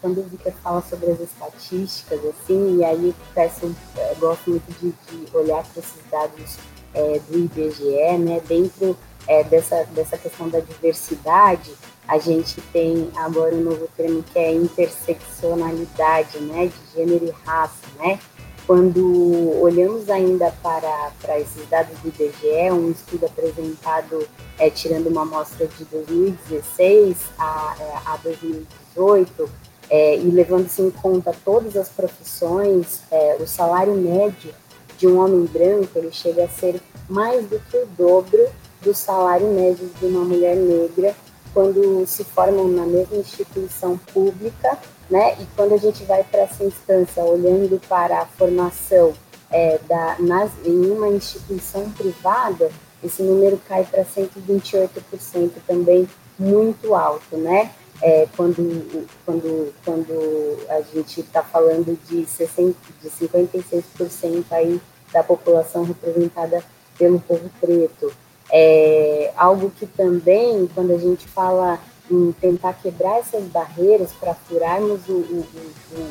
[0.00, 4.92] quando o Victor fala sobre as estatísticas, assim, e aí peço, eu gosto muito de,
[4.92, 6.56] de olhar para esses dados
[6.94, 8.40] é, do IBGE, né?
[8.46, 11.72] Dentro é, dessa, dessa questão da diversidade,
[12.06, 17.86] a gente tem agora um novo termo que é interseccionalidade, né, de gênero e raça,
[17.98, 18.18] né?
[18.66, 24.26] Quando olhamos ainda para, para esses dados do IBGE, um estudo apresentado
[24.58, 29.50] é, tirando uma amostra de 2016 a, é, a 2018,
[29.90, 34.54] é, e levando-se em conta todas as profissões, é, o salário médio
[34.96, 38.48] de um homem branco ele chega a ser mais do que o dobro
[38.80, 41.14] do salário médio de uma mulher negra
[41.52, 44.78] quando se formam na mesma instituição pública,
[45.14, 45.36] né?
[45.40, 49.14] E quando a gente vai para essa instância, olhando para a formação
[49.48, 52.68] é, da, nas, em uma instituição privada,
[53.00, 57.70] esse número cai para 128% também, muito alto, né?
[58.02, 64.80] É, quando, quando, quando a gente está falando de, 60, de 56% aí
[65.12, 66.60] da população representada
[66.98, 68.12] pelo povo preto.
[68.50, 71.78] É algo que também, quando a gente fala
[72.10, 75.46] em tentar quebrar essas barreiras para furarmos o, o,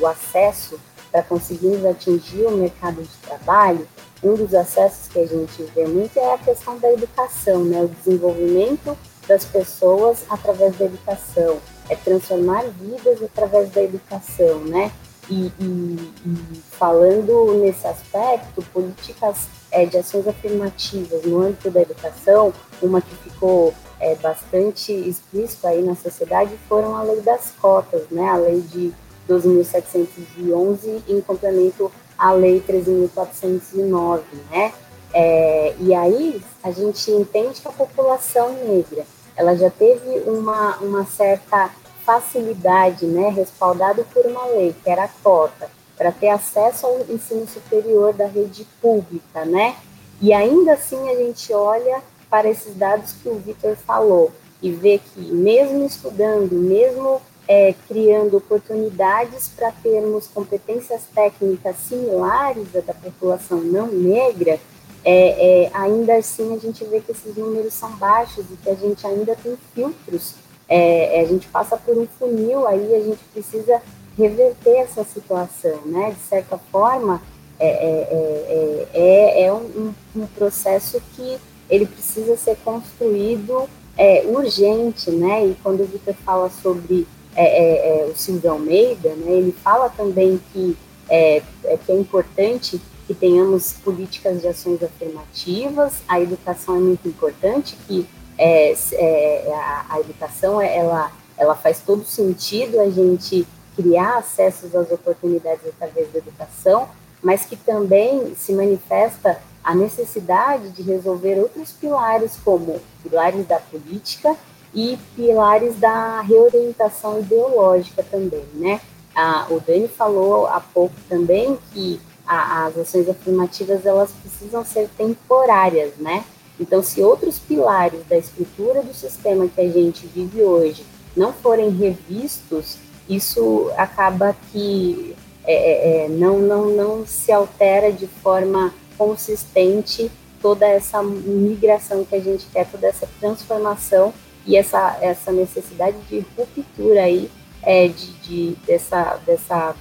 [0.00, 0.78] o acesso,
[1.10, 3.86] para conseguirmos atingir o mercado de trabalho,
[4.22, 7.82] um dos acessos que a gente vê muito é a questão da educação, né?
[7.82, 8.96] o desenvolvimento
[9.28, 14.90] das pessoas através da educação, é transformar vidas através da educação, né?
[15.30, 22.52] E, e, e falando nesse aspecto, políticas é, de ações afirmativas no âmbito da educação,
[22.82, 23.72] uma que ficou
[24.04, 28.92] é, bastante explícita aí na sociedade foram a lei das cotas, né, a lei de
[29.26, 34.74] 12.711 em complemento à lei 13.409, né,
[35.14, 41.06] é, e aí a gente entende que a população negra, ela já teve uma, uma
[41.06, 41.70] certa
[42.04, 47.46] facilidade, né, respaldado por uma lei, que era a cota, para ter acesso ao ensino
[47.48, 49.76] superior da rede pública, né?
[50.20, 52.02] E ainda assim a gente olha
[52.34, 58.38] para esses dados que o Vitor falou e vê que mesmo estudando, mesmo é, criando
[58.38, 64.58] oportunidades para termos competências técnicas similares à da população não negra,
[65.04, 68.74] é, é, ainda assim a gente vê que esses números são baixos e que a
[68.74, 70.34] gente ainda tem filtros.
[70.68, 73.80] É, a gente passa por um funil aí, a gente precisa
[74.18, 76.10] reverter essa situação, né?
[76.10, 77.22] De certa forma,
[77.60, 81.38] é, é, é, é, é um, um, processo que
[81.74, 85.46] ele precisa ser construído é, urgente, né?
[85.46, 87.06] E quando o Vitor fala sobre
[87.36, 89.32] é, é, o Silvio Almeida, né?
[89.32, 90.76] Ele fala também que
[91.08, 91.42] é,
[91.84, 98.06] que é importante que tenhamos políticas de ações afirmativas, a educação é muito importante, que
[98.38, 103.46] é, é, a, a, educação ela, ela faz todo sentido a gente
[103.76, 106.88] criar acessos às oportunidades através da educação,
[107.22, 114.36] mas que também se manifesta a necessidade de resolver outros pilares, como pilares da política
[114.74, 118.80] e pilares da reorientação ideológica também, né?
[119.14, 124.88] Ah, o Dani falou há pouco também que a, as ações afirmativas elas precisam ser
[124.98, 126.24] temporárias, né?
[126.58, 130.84] Então, se outros pilares da estrutura do sistema que a gente vive hoje
[131.16, 138.06] não forem revistos, isso acaba que é, é, é, não, não, não se altera de
[138.06, 144.12] forma consistente toda essa migração que a gente quer, toda essa transformação
[144.46, 147.30] e essa, essa necessidade de ruptura aí
[147.62, 149.74] é, de, de, dessa, dessa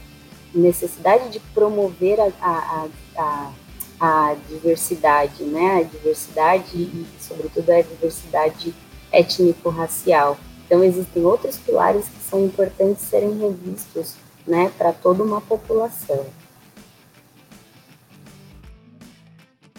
[0.54, 2.88] necessidade de promover a, a,
[3.18, 3.52] a,
[4.00, 5.80] a diversidade, né?
[5.80, 8.74] A diversidade e, sobretudo, a diversidade
[9.12, 10.38] étnico-racial.
[10.66, 14.16] Então, existem outros pilares que são importantes serem revistos,
[14.48, 16.26] né, para toda uma população.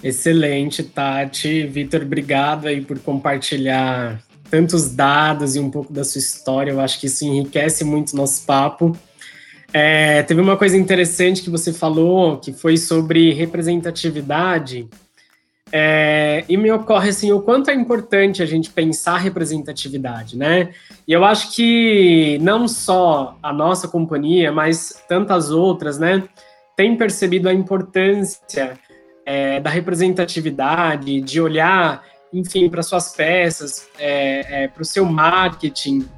[0.04, 1.66] Excelente, Tati.
[1.66, 6.72] Vitor, obrigado aí por compartilhar tantos dados e um pouco da sua história.
[6.72, 8.94] Eu acho que isso enriquece muito nosso papo.
[9.72, 14.86] É, teve uma coisa interessante que você falou, que foi sobre representatividade.
[15.72, 20.68] É, e me ocorre assim o quanto é importante a gente pensar representatividade, né?
[21.08, 26.22] E eu acho que não só a nossa companhia, mas tantas outras, né,
[26.76, 28.78] tem percebido a importância
[29.24, 36.08] é, da representatividade, de olhar, enfim, para suas peças, é, é para o seu marketing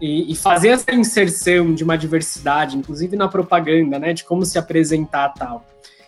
[0.00, 4.58] e, e, fazer essa inserção de uma diversidade, inclusive na propaganda, né, de como se
[4.58, 5.64] apresentar tal.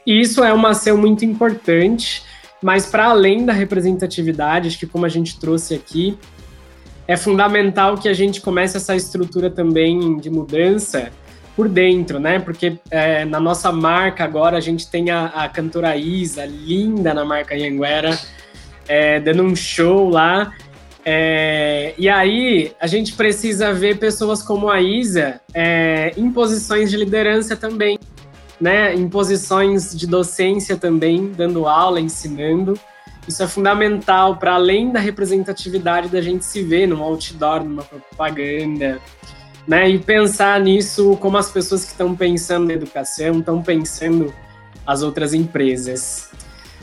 [0.06, 2.22] E isso é uma ação muito importante
[2.62, 6.16] mas para além da representatividade, acho que como a gente trouxe aqui,
[7.08, 11.10] é fundamental que a gente comece essa estrutura também de mudança
[11.56, 12.38] por dentro, né?
[12.38, 17.24] Porque é, na nossa marca agora a gente tem a, a cantora Isa, linda na
[17.24, 18.18] marca Yanguera,
[18.88, 20.52] é, dando um show lá.
[21.04, 26.96] É, e aí a gente precisa ver pessoas como a Isa é, em posições de
[26.96, 27.98] liderança também
[28.62, 32.78] né, em posições de docência também, dando aula, ensinando.
[33.26, 39.00] Isso é fundamental para além da representatividade da gente se ver num outdoor, numa propaganda,
[39.66, 44.32] né, e pensar nisso como as pessoas que estão pensando na educação estão pensando
[44.86, 46.30] as outras empresas.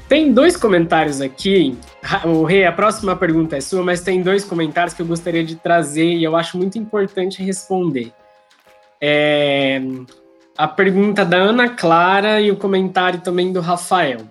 [0.08, 1.78] Tem dois comentários aqui.
[2.26, 5.56] O Rei, a próxima pergunta é sua, mas tem dois comentários que eu gostaria de
[5.56, 8.12] trazer e eu acho muito importante responder.
[9.00, 9.80] É,
[10.58, 14.22] a pergunta da Ana Clara e o comentário também do Rafael.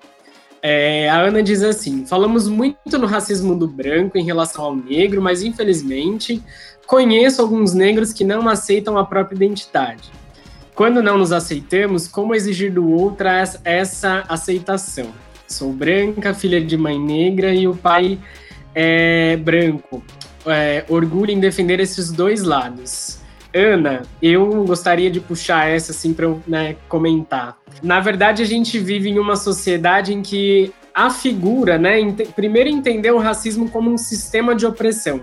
[0.61, 5.23] É, a Ana diz assim: falamos muito no racismo do branco em relação ao negro,
[5.23, 6.43] mas infelizmente
[6.89, 10.11] conheço alguns negros que não aceitam a própria identidade.
[10.75, 13.29] Quando não nos aceitamos, como exigir do outro
[13.63, 15.09] essa aceitação?
[15.47, 18.19] Sou branca, filha de mãe negra e o pai
[18.75, 20.03] é branco.
[20.47, 23.19] É, orgulho em defender esses dois lados.
[23.55, 27.59] Ana, eu gostaria de puxar essa assim para né, comentar.
[27.83, 32.71] Na verdade, a gente vive em uma sociedade em que a figura, né, ent primeiro
[32.71, 35.21] entender o racismo como um sistema de opressão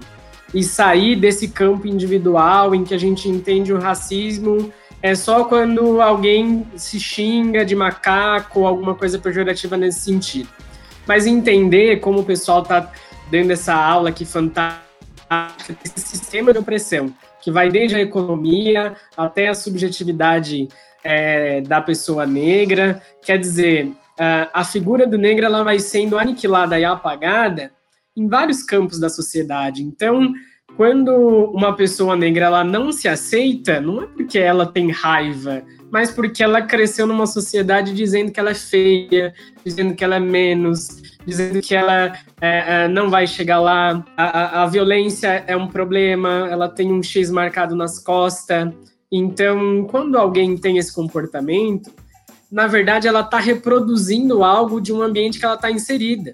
[0.54, 4.72] e sair desse campo individual em que a gente entende o racismo
[5.02, 10.50] é só quando alguém se xinga de macaco alguma coisa pejorativa nesse sentido.
[11.08, 12.92] Mas entender como o pessoal está
[13.30, 19.48] dando essa aula aqui fantástica, esse sistema de opressão que vai desde a economia até
[19.48, 20.68] a subjetividade
[21.04, 23.00] é, da pessoa negra.
[23.22, 27.72] Quer dizer, a figura do negro ela vai sendo aniquilada e apagada
[28.16, 29.84] em vários campos da sociedade.
[29.84, 30.34] Então,
[30.78, 31.12] quando
[31.54, 36.44] uma pessoa negra ela não se aceita, não é porque ela tem raiva, mas porque
[36.44, 41.62] ela cresceu numa sociedade dizendo que ela é feia, dizendo que ela é menos, dizendo
[41.62, 46.68] que ela é, é, não vai chegar lá, a, a, violência é um problema, ela
[46.68, 48.74] tem um X marcado nas costas.
[49.10, 51.90] Então, quando alguém tem esse comportamento,
[52.52, 56.34] na verdade ela está reproduzindo algo de um ambiente que ela está inserida.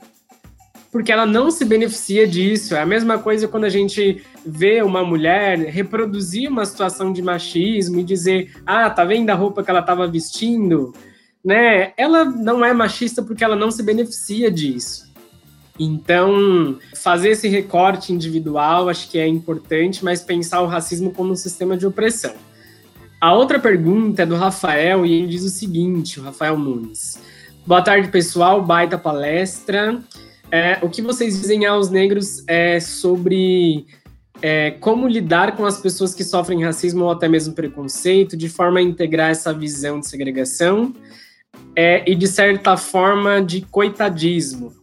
[0.92, 2.76] Porque ela não se beneficia disso.
[2.76, 8.00] É a mesma coisa quando a gente vê uma mulher reproduzir uma situação de machismo
[8.00, 10.94] e dizer: ah, tá vendo a roupa que ela estava vestindo?
[11.44, 15.10] né, ela não é machista porque ela não se beneficia disso.
[15.80, 21.36] Então, fazer esse recorte individual acho que é importante, mas pensar o racismo como um
[21.36, 22.36] sistema de opressão.
[23.20, 27.20] A outra pergunta é do Rafael e ele diz o seguinte, o Rafael Nunes.
[27.66, 28.64] Boa tarde, pessoal.
[28.64, 30.00] Baita palestra.
[30.52, 33.86] É, o que vocês dizem aos negros é sobre
[34.42, 38.80] é, como lidar com as pessoas que sofrem racismo ou até mesmo preconceito, de forma
[38.80, 40.94] a integrar essa visão de segregação
[41.76, 44.74] é, e de certa forma de coitadismo.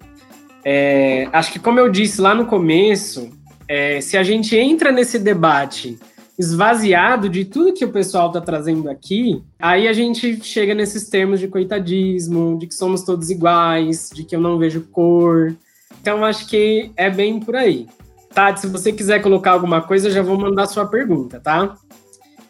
[0.65, 3.31] É, acho que, como eu disse lá no começo,
[3.67, 5.99] é, se a gente entra nesse debate
[6.39, 11.41] esvaziado de tudo que o pessoal está trazendo aqui, aí a gente chega nesses termos
[11.41, 15.57] de coitadismo, de que somos todos iguais, de que eu não vejo cor.
[16.01, 17.89] Então, acho que é bem por aí.
[18.33, 21.75] Tati, se você quiser colocar alguma coisa, já vou mandar sua pergunta, tá?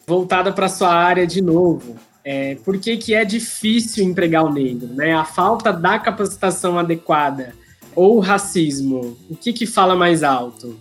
[0.07, 1.97] Voltada para sua área de novo.
[2.23, 4.89] É, por que, que é difícil empregar o negro?
[4.89, 5.15] Né?
[5.15, 7.55] A falta da capacitação adequada
[7.97, 9.17] ou o racismo?
[9.31, 10.79] O que, que fala mais alto?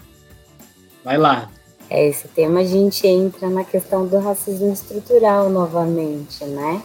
[1.05, 1.49] Vai lá.
[1.89, 6.81] É, esse tema a gente entra na questão do racismo estrutural novamente, né?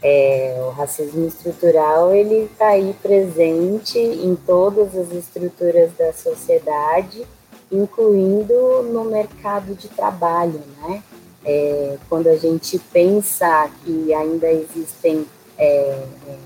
[0.00, 7.26] É, o racismo estrutural ele está aí presente em todas as estruturas da sociedade,
[7.70, 11.02] incluindo no mercado de trabalho, né?
[11.44, 15.26] É, quando a gente pensa que ainda existem
[15.56, 15.66] é,
[16.28, 16.36] é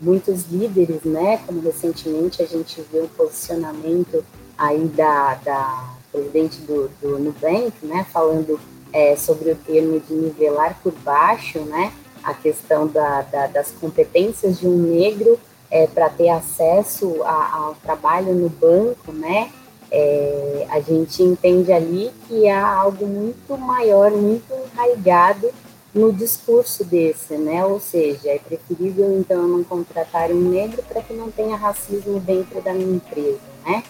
[0.00, 1.40] muitos líderes, né?
[1.44, 4.24] Como recentemente a gente viu o posicionamento
[4.56, 8.60] aí da, da presidente do, do Nubank, né, falando
[8.92, 11.92] é, sobre o termo de nivelar por baixo, né,
[12.22, 15.40] a questão da, da, das competências de um negro
[15.70, 19.50] é, para ter acesso a, ao trabalho no banco, né,
[19.90, 25.50] é, a gente entende ali que há algo muito maior, muito enraigado
[25.94, 27.64] no discurso desse, né?
[27.66, 32.62] Ou seja, é preferível então não contratar um negro para que não tenha racismo dentro
[32.62, 33.84] da minha empresa, né?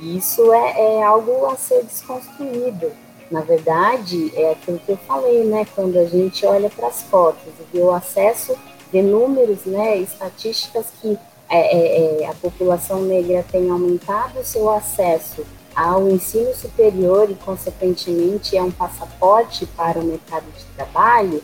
[0.00, 2.92] Isso é, é algo a ser desconstruído.
[3.30, 5.66] Na verdade, é aquilo que eu falei, né?
[5.74, 8.56] Quando a gente olha para as fotos e vê o acesso,
[8.90, 9.98] vê números, né?
[9.98, 11.18] Estatísticas que
[11.50, 15.44] é, é, é, a população negra tem aumentado o seu acesso
[15.74, 21.42] ao ensino superior e, consequentemente, é um passaporte para o mercado de trabalho,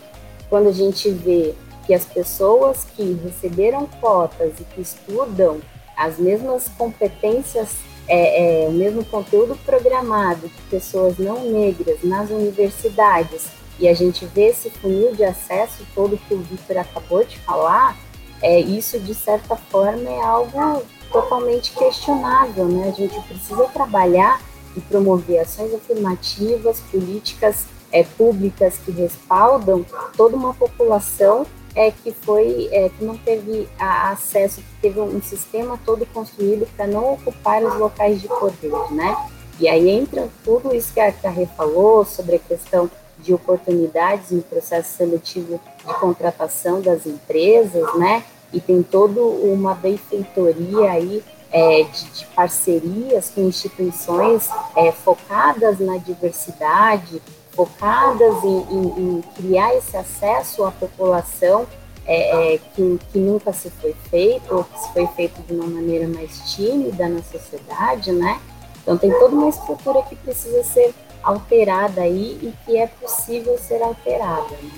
[0.49, 1.55] quando a gente vê
[1.87, 5.61] que as pessoas que receberam cotas e que estudam
[5.97, 7.77] as mesmas competências
[8.07, 13.49] é, é, o mesmo conteúdo programado de pessoas não negras nas universidades
[13.79, 17.97] e a gente vê esse funil de acesso todo que o Victor acabou de falar,
[18.41, 22.89] é, isso de certa forma é algo totalmente questionável, né?
[22.89, 24.41] A gente precisa trabalhar
[24.77, 29.85] e promover ações afirmativas, políticas é, públicas que respaldam
[30.17, 35.79] toda uma população é que foi é, que não teve acesso, que teve um sistema
[35.85, 39.17] todo construído para não ocupar os locais de poder, né?
[39.59, 44.43] E aí entra tudo isso que a Carré falou sobre a questão de oportunidades no
[44.43, 48.25] processo seletivo de contratação das empresas, né?
[48.53, 55.99] E tem toda uma benfeitoria aí é, de, de, parcerias com instituições é, focadas na
[55.99, 57.23] diversidade,
[57.55, 61.67] focadas em, criar esse acesso à população
[62.07, 65.67] é, é, que, que, nunca se foi feito, ou que se foi feito de uma
[65.67, 68.39] maneira mais tímida na sociedade, né?
[68.83, 73.83] Então tem toda uma estrutura que precisa ser alterada aí e que é possível ser
[73.83, 74.71] alterada, né?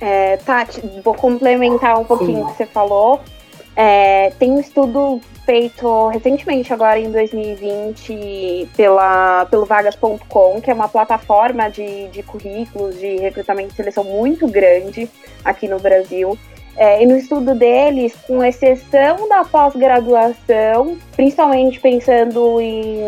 [0.00, 3.20] É, Tati, vou complementar um pouquinho o que você falou.
[3.76, 10.88] É, tem um estudo feito recentemente, agora em 2020, pela, pelo vagas.com, que é uma
[10.88, 15.08] plataforma de, de currículos, de recrutamento e seleção muito grande
[15.44, 16.38] aqui no Brasil.
[16.76, 22.98] É, e no estudo deles, com exceção da pós-graduação, principalmente pensando em,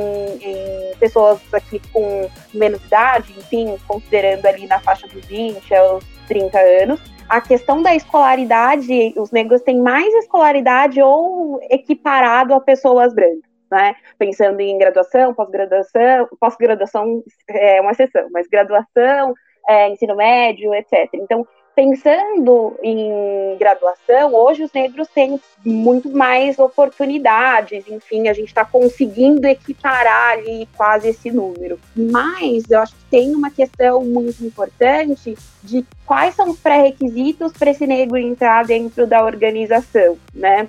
[0.40, 6.58] em, pessoas aqui com menos idade, enfim, considerando ali na faixa dos 20 aos 30
[6.58, 13.50] anos, a questão da escolaridade, os negros têm mais escolaridade ou equiparado a pessoas brancas.
[13.70, 13.96] Né?
[14.16, 19.34] Pensando em graduação, pós-graduação, pós-graduação é uma exceção, mas graduação,
[19.68, 21.08] é, ensino médio, etc.
[21.14, 21.46] Então,
[21.76, 29.46] pensando em graduação, hoje os negros têm muito mais oportunidades, enfim, a gente está conseguindo
[29.46, 31.78] equiparar ali quase esse número.
[31.94, 37.70] Mas eu acho que tem uma questão muito importante de quais são os pré-requisitos para
[37.70, 40.66] esse negro entrar dentro da organização, né?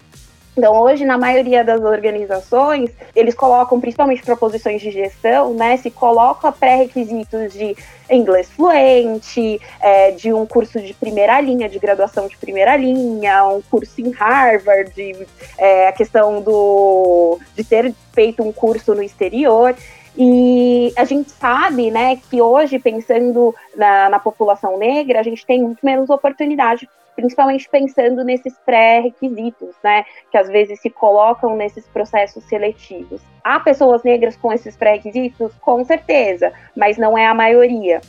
[0.58, 5.92] Então, hoje, na maioria das organizações, eles colocam, principalmente para posições de gestão, né, se
[5.92, 7.76] coloca pré-requisitos de
[8.10, 13.62] inglês fluente, é, de um curso de primeira linha, de graduação de primeira linha, um
[13.70, 15.28] curso em Harvard,
[15.60, 19.76] é, a questão do, de ter feito um curso no exterior.
[20.18, 25.62] E a gente sabe, né, que hoje, pensando na, na população negra, a gente tem
[25.62, 32.44] muito menos oportunidade principalmente pensando nesses pré-requisitos, né, que às vezes se colocam nesses processos
[32.44, 33.20] seletivos.
[33.44, 35.52] Há pessoas negras com esses pré-requisitos?
[35.60, 38.02] Com certeza, mas não é a maioria,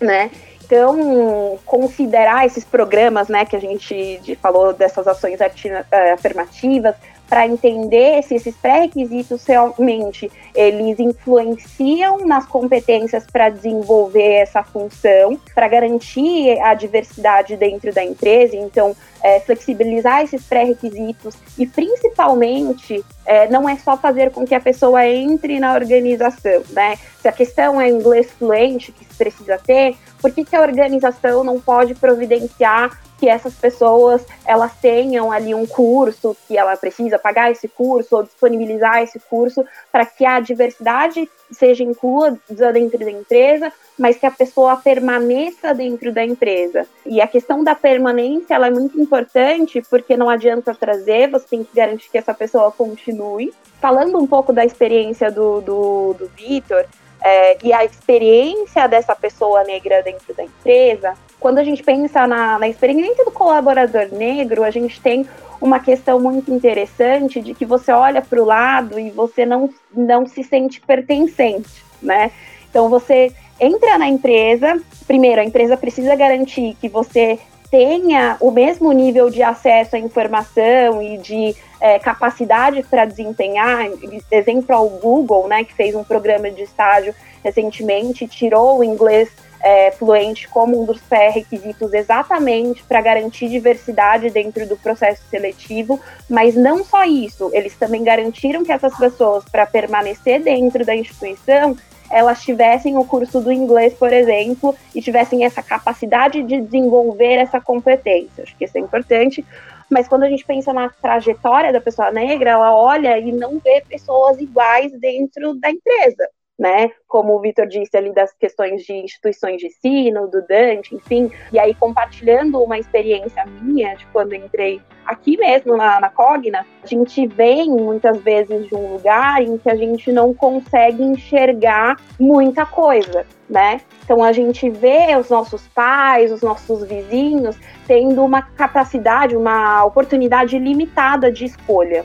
[0.00, 0.32] né?
[0.64, 6.96] Então, considerar esses programas, né, que a gente falou dessas ações eh, afirmativas,
[7.30, 15.68] para entender se esses pré-requisitos realmente eles influenciam nas competências para desenvolver essa função, para
[15.68, 23.68] garantir a diversidade dentro da empresa, então é, flexibilizar esses pré-requisitos e principalmente é, não
[23.68, 26.96] é só fazer com que a pessoa entre na organização, né?
[27.20, 31.60] Se a questão é inglês fluente que precisa ter, por que, que a organização não
[31.60, 37.68] pode providenciar que essas pessoas elas tenham ali um curso que ela precisa pagar esse
[37.68, 42.38] curso ou disponibilizar esse curso para que a diversidade seja inclusa
[42.72, 46.86] dentro da empresa, mas que a pessoa permaneça dentro da empresa.
[47.04, 51.64] E a questão da permanência ela é muito importante porque não adianta trazer, você tem
[51.64, 53.52] que garantir que essa pessoa continue.
[53.80, 56.84] Falando um pouco da experiência do, do, do Vitor,
[57.22, 62.58] é, e a experiência dessa pessoa negra dentro da empresa, quando a gente pensa na,
[62.58, 65.28] na experiência do colaborador negro, a gente tem
[65.60, 70.26] uma questão muito interessante de que você olha para o lado e você não, não
[70.26, 72.30] se sente pertencente, né?
[72.68, 77.38] Então você entra na empresa, primeiro a empresa precisa garantir que você
[77.70, 83.86] tenha o mesmo nível de acesso à informação e de é, capacidade para desempenhar,
[84.30, 87.14] exemplo ao Google, né, que fez um programa de estágio
[87.44, 89.30] recentemente, tirou o inglês
[89.62, 96.54] é, fluente como um dos pré-requisitos exatamente para garantir diversidade dentro do processo seletivo, mas
[96.54, 101.76] não só isso, eles também garantiram que essas pessoas, para permanecer dentro da instituição,
[102.10, 107.60] elas tivessem o curso do inglês, por exemplo, e tivessem essa capacidade de desenvolver essa
[107.60, 108.42] competência.
[108.42, 109.46] Acho que isso é importante.
[109.88, 113.82] Mas quando a gente pensa na trajetória da pessoa negra, ela olha e não vê
[113.88, 116.28] pessoas iguais dentro da empresa
[116.60, 116.90] né?
[117.08, 121.32] Como o Vitor disse ali das questões de instituições de ensino, do Dante, enfim.
[121.50, 126.86] E aí, compartilhando uma experiência minha de quando entrei aqui mesmo na, na Cogna, a
[126.86, 132.66] gente vem muitas vezes de um lugar em que a gente não consegue enxergar muita
[132.66, 133.80] coisa, né?
[134.04, 137.56] Então a gente vê os nossos pais, os nossos vizinhos
[137.86, 142.04] tendo uma capacidade, uma oportunidade limitada de escolha.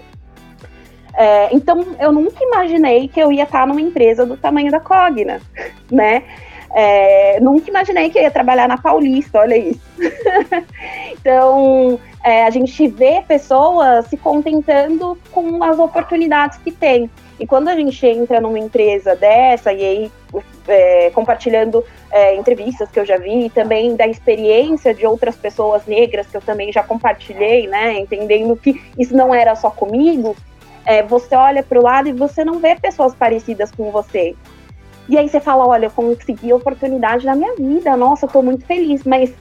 [1.17, 5.41] É, então, eu nunca imaginei que eu ia estar numa empresa do tamanho da Cogna,
[5.91, 6.23] né?
[6.77, 9.79] É, nunca imaginei que eu ia trabalhar na Paulista, olha isso.
[11.13, 17.09] então, é, a gente vê pessoas se contentando com as oportunidades que tem.
[17.39, 20.11] E quando a gente entra numa empresa dessa, e aí
[20.67, 25.85] é, compartilhando é, entrevistas que eu já vi, e também da experiência de outras pessoas
[25.85, 27.99] negras que eu também já compartilhei, né?
[27.99, 30.35] Entendendo que isso não era só comigo,
[30.86, 34.36] é, você olha para o lado e você não vê pessoas parecidas com você.
[35.07, 38.66] E aí você fala, olha, eu consegui a oportunidade na minha vida, nossa, tô muito
[38.66, 39.34] feliz, mas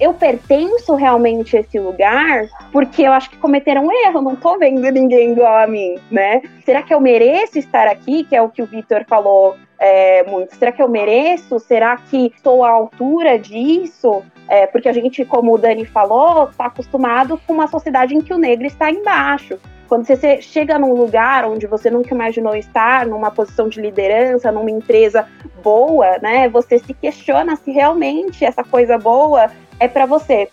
[0.00, 4.58] eu pertenço realmente a esse lugar porque eu acho que cometeram um erro, não tô
[4.58, 6.42] vendo ninguém igual a mim, né?
[6.64, 10.56] Será que eu mereço estar aqui, que é o que o Vitor falou é, muito?
[10.56, 11.58] Será que eu mereço?
[11.60, 14.22] Será que estou à altura disso?
[14.48, 18.34] É, porque a gente, como o Dani falou, está acostumado com uma sociedade em que
[18.34, 19.58] o negro está embaixo.
[19.88, 24.70] Quando você chega num lugar onde você nunca imaginou estar, numa posição de liderança, numa
[24.70, 25.26] empresa
[25.62, 26.48] boa, né?
[26.48, 30.48] Você se questiona se realmente essa coisa boa é para você.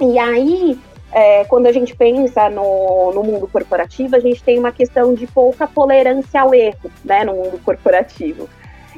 [0.00, 0.78] E aí,
[1.12, 5.26] é, quando a gente pensa no, no mundo corporativo, a gente tem uma questão de
[5.26, 7.24] pouca tolerância ao erro, né?
[7.24, 8.48] No mundo corporativo.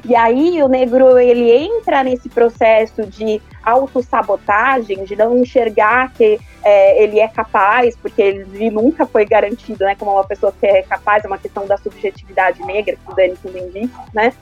[0.03, 7.03] E aí o negro ele entra nesse processo de autossabotagem, de não enxergar que é,
[7.03, 11.23] ele é capaz, porque ele nunca foi garantido, né, como uma pessoa que é capaz,
[11.23, 14.33] é uma questão da subjetividade negra, que o Dani também disse, né,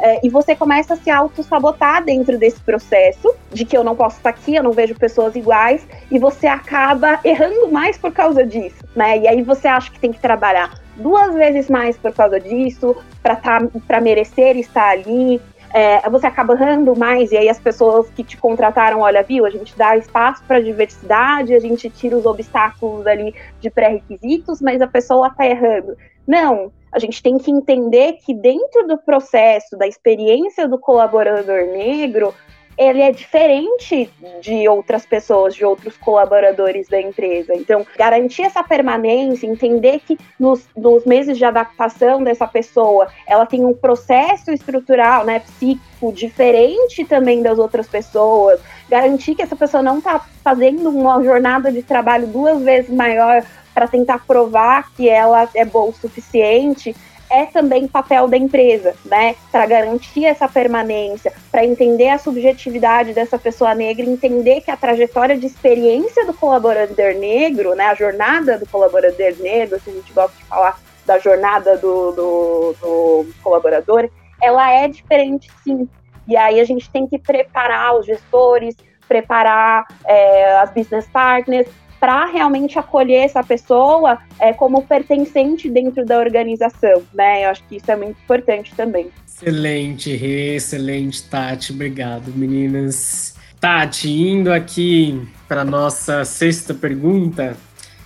[0.00, 4.16] é, e você começa a se auto-sabotar dentro desse processo de que eu não posso
[4.16, 8.84] estar aqui, eu não vejo pessoas iguais, e você acaba errando mais por causa disso,
[8.94, 9.18] né?
[9.18, 13.36] E aí você acha que tem que trabalhar duas vezes mais por causa disso, para
[13.36, 15.40] tá, merecer estar ali,
[15.74, 19.50] é, você acaba errando mais, e aí as pessoas que te contrataram, olha, viu, a
[19.50, 24.86] gente dá espaço para diversidade, a gente tira os obstáculos ali de pré-requisitos, mas a
[24.86, 25.96] pessoa está errando.
[26.26, 32.32] Não, a gente tem que entender que dentro do processo, da experiência do colaborador negro,
[32.76, 34.10] ele é diferente
[34.40, 37.54] de outras pessoas, de outros colaboradores da empresa.
[37.54, 43.64] Então, garantir essa permanência, entender que nos, nos meses de adaptação dessa pessoa, ela tem
[43.64, 49.98] um processo estrutural, né, psíquico diferente também das outras pessoas, garantir que essa pessoa não
[49.98, 53.42] está fazendo uma jornada de trabalho duas vezes maior
[53.72, 56.94] para tentar provar que ela é boa o suficiente
[57.40, 59.34] é também papel da empresa, né?
[59.50, 65.36] Para garantir essa permanência, para entender a subjetividade dessa pessoa negra, entender que a trajetória
[65.36, 67.86] de experiência do colaborador negro, né?
[67.86, 72.76] A jornada do colaborador negro, se a gente gosta de falar da jornada do, do,
[72.80, 74.08] do colaborador,
[74.42, 75.88] ela é diferente sim.
[76.26, 78.74] E aí a gente tem que preparar os gestores,
[79.06, 81.68] preparar é, as business partners
[82.04, 87.46] para realmente acolher essa pessoa é, como pertencente dentro da organização, né?
[87.46, 89.10] Eu acho que isso é muito importante também.
[89.26, 91.72] Excelente, Rê, excelente, Tati.
[91.72, 93.36] Obrigado, meninas.
[93.58, 97.56] Tati, indo aqui para nossa sexta pergunta,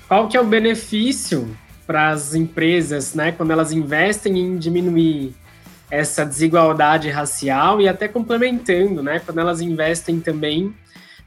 [0.06, 1.50] qual que é o benefício
[1.84, 5.34] para as empresas, né, quando elas investem em diminuir
[5.90, 10.72] essa desigualdade racial e até complementando, né, quando elas investem também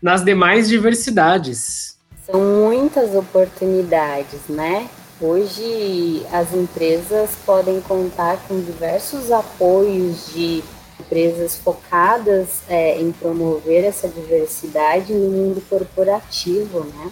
[0.02, 2.00] nas demais diversidades.
[2.32, 4.90] São muitas oportunidades, né?
[5.20, 10.64] Hoje as empresas podem contar com diversos apoios de
[10.98, 17.12] empresas focadas é, em promover essa diversidade no mundo corporativo, né?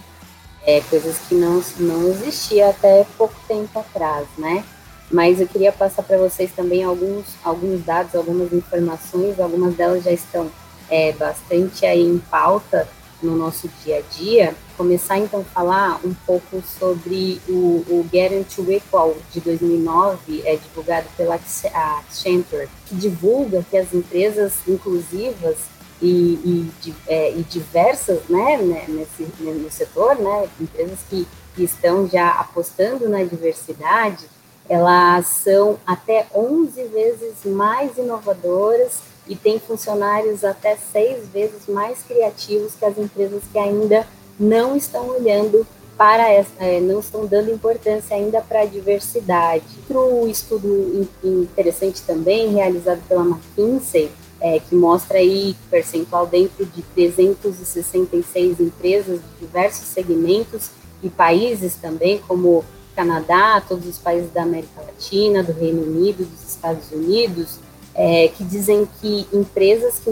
[0.66, 4.64] É, coisas que não, não existia até pouco tempo atrás, né?
[5.10, 10.12] Mas eu queria passar para vocês também alguns, alguns dados, algumas informações, algumas delas já
[10.12, 10.50] estão
[10.88, 12.88] é, bastante aí em pauta
[13.22, 18.06] no nosso dia a dia, começar então a falar um pouco sobre o, o
[18.54, 25.56] to Equal de 2009, é divulgado pela Accenture, que divulga que as empresas inclusivas
[26.00, 32.08] e, e, é, e diversas né, né nesse, no setor, né, empresas que, que estão
[32.08, 34.26] já apostando na diversidade,
[34.68, 42.74] elas são até 11 vezes mais inovadoras e tem funcionários até seis vezes mais criativos
[42.74, 44.04] que as empresas que ainda
[44.38, 45.64] não estão olhando
[45.96, 49.62] para essa, é, não estão dando importância ainda para a diversidade.
[49.88, 58.58] Outro estudo interessante também, realizado pela McKinsey, é, que mostra aí percentual dentro de 366
[58.58, 60.70] empresas de diversos segmentos
[61.02, 62.64] e países também, como
[62.96, 67.60] Canadá, todos os países da América Latina, do Reino Unido, dos Estados Unidos,
[67.94, 70.10] é, que dizem que empresas que,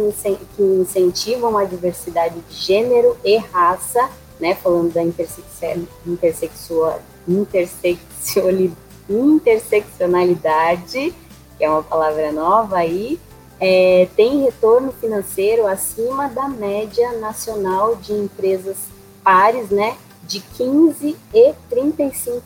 [0.57, 4.11] que incentivam a diversidade de gênero e raça,
[4.41, 5.03] né, falando da
[9.09, 11.15] interseccionalidade,
[11.57, 13.19] que é uma palavra nova aí,
[13.61, 18.77] é, tem retorno financeiro acima da média nacional de empresas
[19.25, 22.41] pares, né, de 15% e 35%,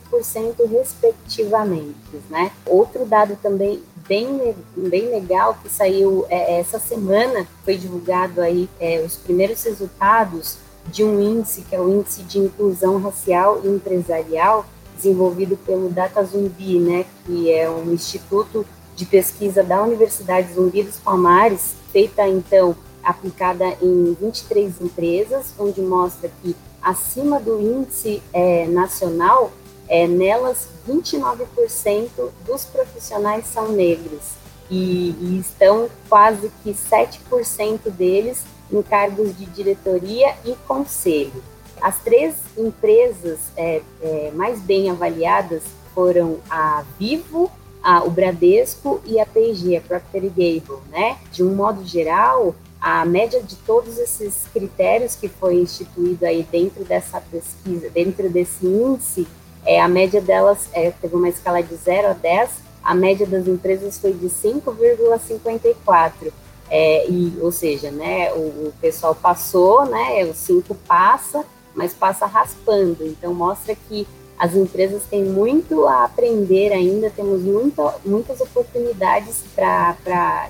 [0.71, 1.95] respectivamente.
[2.29, 2.51] Né?
[2.65, 9.01] Outro dado também bem, bem legal que saiu é, essa semana, foi divulgado aí é,
[9.01, 10.57] os primeiros resultados
[10.87, 14.65] de um índice, que é o Índice de Inclusão Racial e Empresarial,
[14.95, 18.65] desenvolvido pelo Data Zumbi, né, que é um instituto
[18.95, 26.29] de pesquisa da Universidade Zumbi dos Palmares, feita então aplicada em 23 empresas, onde mostra
[26.41, 29.51] que acima do índice é, nacional,
[29.87, 34.33] é, nelas 29% dos profissionais são negros
[34.69, 41.43] e, e estão quase que 7% deles em cargos de diretoria e conselho.
[41.81, 47.51] As três empresas é, é, mais bem avaliadas foram a Vivo,
[47.83, 51.17] a, o Bradesco e a P&G, a Procter Gamble, né?
[51.31, 56.83] De um modo geral, a média de todos esses critérios que foi instituído aí dentro
[56.83, 59.27] dessa pesquisa, dentro desse índice,
[59.65, 62.49] é, a média delas é, teve uma escala de 0 a 10,
[62.83, 66.31] a média das empresas foi de 5,54.
[66.69, 71.45] É, e, ou seja, né, o, o, pessoal passou, né, o 5 passa,
[71.75, 73.05] mas passa raspando.
[73.05, 74.07] Então, mostra que
[74.37, 80.49] as empresas têm muito a aprender ainda, temos muita, muitas oportunidades para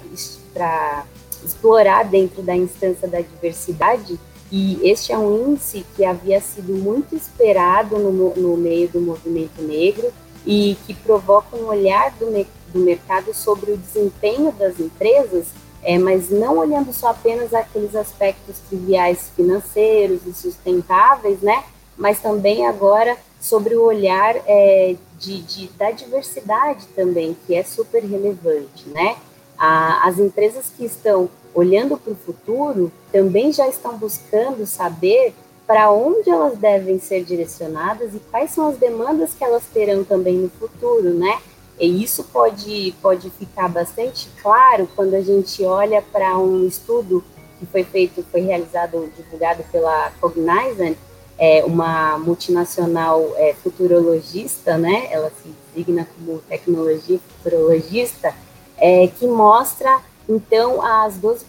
[1.44, 4.19] explorar dentro da instância da diversidade,
[4.56, 9.60] e este é um índice que havia sido muito esperado no, no meio do movimento
[9.64, 10.14] negro
[10.46, 12.28] e que provoca um olhar do,
[12.72, 15.48] do mercado sobre o desempenho das empresas,
[15.82, 21.64] é, mas não olhando só apenas aqueles aspectos triviais financeiros e sustentáveis, né?
[21.98, 28.04] Mas também agora sobre o olhar é, de, de, da diversidade também, que é super
[28.04, 29.16] relevante, né?
[29.58, 35.34] A, as empresas que estão olhando para o futuro também já estão buscando saber
[35.66, 40.36] para onde elas devem ser direcionadas e quais são as demandas que elas terão também
[40.36, 41.40] no futuro, né?
[41.80, 47.24] E isso pode, pode ficar bastante claro quando a gente olha para um estudo
[47.60, 50.96] que foi feito, foi realizado, divulgado pela Cognizant,
[51.38, 55.08] é, uma multinacional é, futurologista, né?
[55.12, 58.36] Ela se designa como tecnologia futurologista,
[58.78, 61.45] é, que mostra então as 12,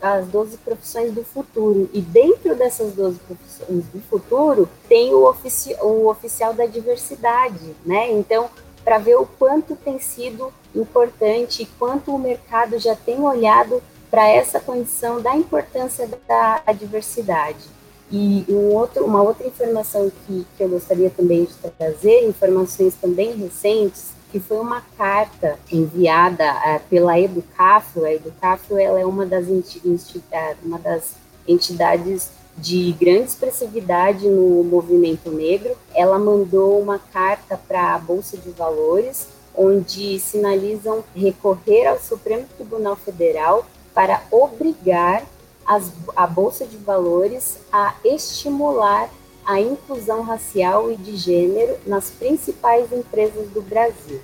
[0.00, 1.88] as 12 profissões do futuro.
[1.92, 8.10] E dentro dessas 12 profissões do futuro tem o, ofici o oficial da diversidade, né?
[8.12, 8.50] Então,
[8.84, 14.28] para ver o quanto tem sido importante e quanto o mercado já tem olhado para
[14.28, 17.76] essa condição da importância da, da diversidade.
[18.10, 23.36] E um outro, uma outra informação que, que eu gostaria também de trazer, informações também
[23.36, 28.04] recentes, que foi uma carta enviada uh, pela Educafro.
[28.04, 29.46] A Educafro ela é uma das,
[30.30, 31.14] é, uma das
[31.48, 35.74] entidades de grande expressividade no movimento negro.
[35.94, 42.96] Ela mandou uma carta para a Bolsa de Valores, onde sinalizam recorrer ao Supremo Tribunal
[42.96, 43.64] Federal
[43.94, 45.24] para obrigar
[45.64, 49.08] as, a Bolsa de Valores a estimular
[49.46, 54.20] a inclusão racial e de gênero nas principais empresas do Brasil.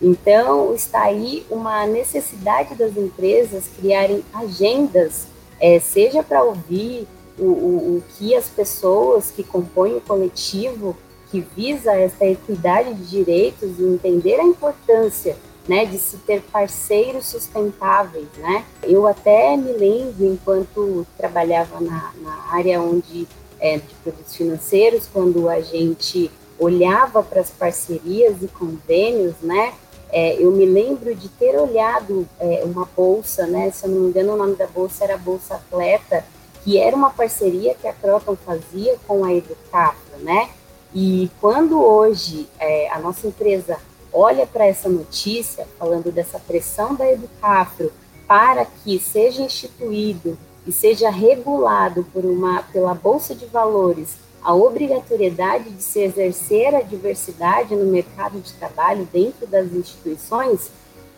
[0.00, 5.26] Então, está aí uma necessidade das empresas criarem agendas,
[5.58, 7.08] é, seja para ouvir
[7.38, 10.96] o, o, o que as pessoas que compõem o coletivo
[11.30, 15.36] que visa essa equidade de direitos e entender a importância
[15.68, 18.64] né, de se ter parceiros sustentáveis, né?
[18.82, 23.28] Eu até me lembro, enquanto trabalhava na, na área onde
[23.60, 29.74] é, de produtos financeiros, quando a gente olhava para as parcerias e convênios, né?
[30.10, 33.70] É, eu me lembro de ter olhado é, uma bolsa, né?
[33.70, 36.24] Se eu não me engano, o nome da bolsa era Bolsa Atleta,
[36.64, 40.50] que era uma parceria que a Croton fazia com a Educafra, né?
[40.94, 43.78] E quando hoje é, a nossa empresa
[44.12, 47.92] olha para essa notícia, falando dessa pressão da Educafro
[48.26, 55.70] para que seja instituído e seja regulado por uma, pela Bolsa de Valores a obrigatoriedade
[55.70, 60.70] de se exercer a diversidade no mercado de trabalho dentro das instituições,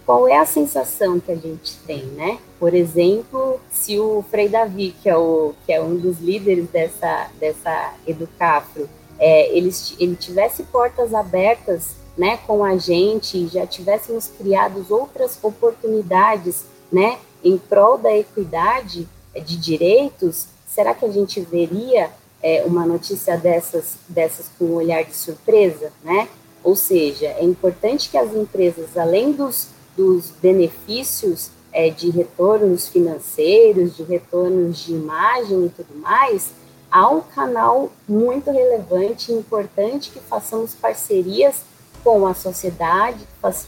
[0.06, 2.38] qual é a sensação que a gente tem, né?
[2.58, 7.28] Por exemplo, se o Frei Davi, que é, o, que é um dos líderes dessa,
[7.38, 14.84] dessa Educafro, é, ele, ele tivesse portas abertas né, com a gente já tivéssemos criado
[14.90, 22.10] outras oportunidades né, em prol da equidade de direitos, será que a gente veria
[22.42, 25.92] é, uma notícia dessas, dessas com um olhar de surpresa?
[26.02, 26.28] Né?
[26.62, 33.96] Ou seja, é importante que as empresas, além dos, dos benefícios é, de retornos financeiros,
[33.96, 36.50] de retornos de imagem e tudo mais,
[36.90, 41.62] há um canal muito relevante e importante que façamos parcerias
[42.02, 43.18] com a sociedade,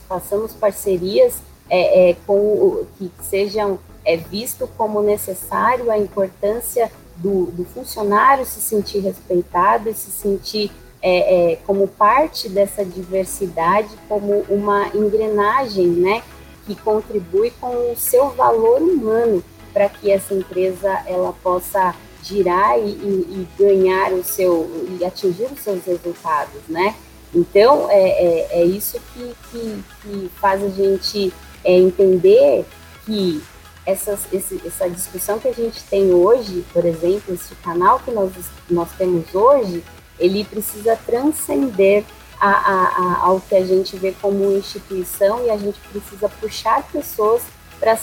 [0.09, 1.35] façamos parcerias
[1.69, 8.61] é, é, com que sejam é, visto como necessário a importância do, do, funcionário se
[8.61, 10.71] sentir respeitado e se sentir
[11.01, 16.23] é, é, como parte dessa diversidade, como uma engrenagem, né,
[16.67, 19.43] que contribui com o seu valor humano
[19.73, 24.71] para que essa empresa ela possa girar e, e, e, ganhar o seu
[25.01, 26.95] e atingir os seus resultados, né?
[27.35, 31.33] Então é, é, é isso que, que, que, faz a gente
[31.65, 32.65] é, entender
[33.05, 33.43] que
[33.87, 38.33] essas, esse, essa discussão que a gente tem hoje, por exemplo, esse canal que nós,
[38.71, 39.83] nós temos hoje,
[40.19, 42.05] ele precisa transcender
[42.41, 46.83] a, a, a, ao que a gente vê como instituição e a gente precisa puxar
[46.91, 47.43] pessoas
[47.81, 47.97] para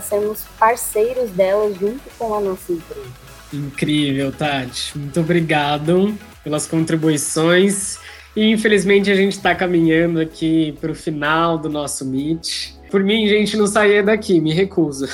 [0.00, 3.26] sermos parceiros delas junto com a nossa empresa.
[3.52, 4.98] Incrível, Tati.
[4.98, 7.98] Muito obrigado pelas contribuições.
[8.36, 12.74] E infelizmente a gente está caminhando aqui para o final do nosso Meet.
[12.90, 15.08] Por mim, gente, não sair daqui, me recuso.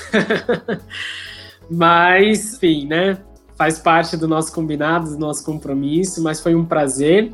[1.71, 3.19] mas, enfim, né?
[3.57, 7.33] Faz parte do nosso combinado, do nosso compromisso, mas foi um prazer.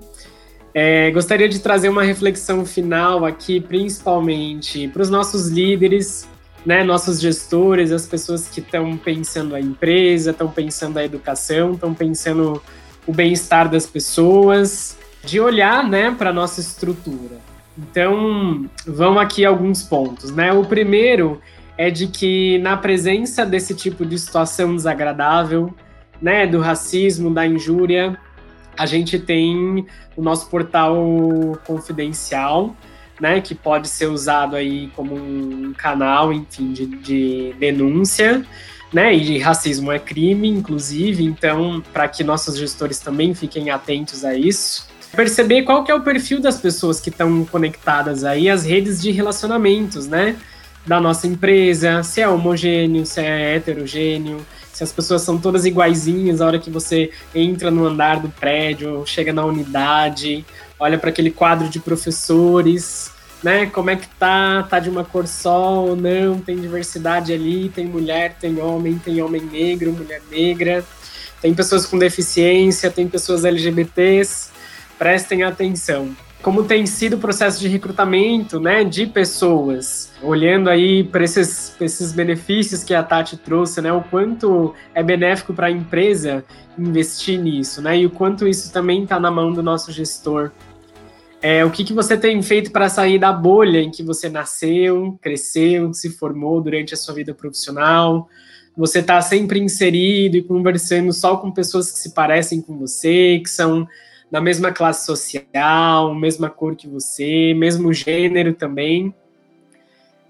[0.74, 6.28] É, gostaria de trazer uma reflexão final aqui, principalmente para os nossos líderes,
[6.66, 11.94] né, nossos gestores, as pessoas que estão pensando a empresa, estão pensando a educação, estão
[11.94, 12.62] pensando
[13.06, 14.98] o bem-estar das pessoas,
[15.29, 17.39] de olhar, né, para nossa estrutura.
[17.77, 20.53] Então, vão aqui alguns pontos, né?
[20.53, 21.41] O primeiro
[21.77, 25.73] é de que na presença desse tipo de situação desagradável,
[26.21, 28.19] né, do racismo, da injúria,
[28.77, 29.87] a gente tem
[30.17, 30.97] o nosso portal
[31.67, 32.75] confidencial,
[33.21, 38.45] né, que pode ser usado aí como um canal, enfim, de, de denúncia,
[38.93, 44.35] né, e racismo é crime, inclusive, então, para que nossos gestores também fiquem atentos a
[44.35, 44.88] isso.
[45.15, 49.11] Perceber qual que é o perfil das pessoas que estão conectadas aí às redes de
[49.11, 50.37] relacionamentos, né,
[50.87, 56.41] da nossa empresa, se é homogêneo, se é heterogêneo, se as pessoas são todas iguaizinhas
[56.41, 60.45] a hora que você entra no andar do prédio, chega na unidade,
[60.79, 63.11] olha para aquele quadro de professores,
[63.43, 63.67] né?
[63.67, 64.63] Como é que tá?
[64.63, 66.39] Tá de uma cor só ou não?
[66.39, 70.85] Tem diversidade ali, tem mulher, tem homem, tem homem negro, mulher negra,
[71.41, 74.51] tem pessoas com deficiência, tem pessoas LGBTs.
[74.99, 76.15] Prestem atenção.
[76.43, 82.12] Como tem sido o processo de recrutamento, né, de pessoas, olhando aí para esses, esses
[82.12, 86.45] benefícios que a Tati trouxe, né, o quanto é benéfico para a empresa
[86.79, 90.53] investir nisso, né, e o quanto isso também está na mão do nosso gestor
[91.41, 95.16] é, o que, que você tem feito para sair da bolha em que você nasceu,
[95.23, 98.29] cresceu, se formou durante a sua vida profissional?
[98.77, 103.51] Você está sempre inserido e conversando só com pessoas que se parecem com você, que
[103.51, 103.87] são
[104.31, 109.15] da mesma classe social, mesma cor que você, mesmo gênero também.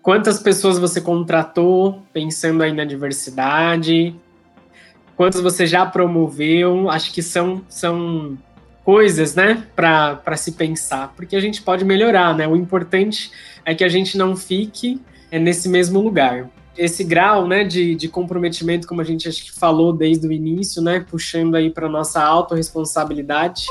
[0.03, 4.15] Quantas pessoas você contratou pensando aí na diversidade?
[5.17, 6.89] Quantas você já promoveu?
[6.89, 8.39] Acho que são, são
[8.85, 12.49] coisas, né, para se pensar, porque a gente pode melhorar, né?
[12.49, 13.31] O importante
[13.63, 14.99] é que a gente não fique
[15.31, 16.49] é, nesse mesmo lugar.
[16.75, 20.81] Esse grau, né, de, de comprometimento, como a gente acho que falou desde o início,
[20.81, 23.67] né, puxando aí para nossa autorresponsabilidade,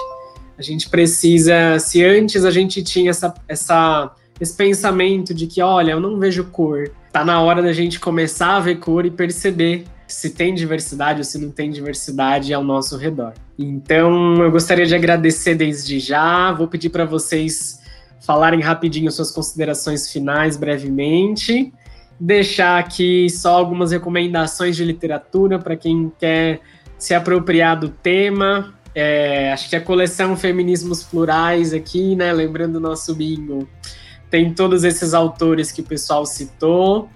[0.57, 5.91] a gente precisa, se antes a gente tinha essa, essa, esse pensamento de que, olha,
[5.91, 9.85] eu não vejo cor, tá na hora da gente começar a ver cor e perceber
[10.07, 13.33] se tem diversidade ou se não tem diversidade ao nosso redor.
[13.59, 16.51] Então, eu gostaria de agradecer desde já.
[16.53, 17.81] Vou pedir para vocês
[18.25, 21.73] falarem rapidinho suas considerações finais, brevemente.
[22.19, 26.61] Deixar aqui só algumas recomendações de literatura para quem quer
[26.97, 28.73] se apropriar do tema.
[28.99, 32.33] É, acho que a coleção Feminismos Plurais aqui, né?
[32.33, 33.69] Lembrando o nosso bingo,
[34.27, 37.07] tem todos esses autores que o pessoal citou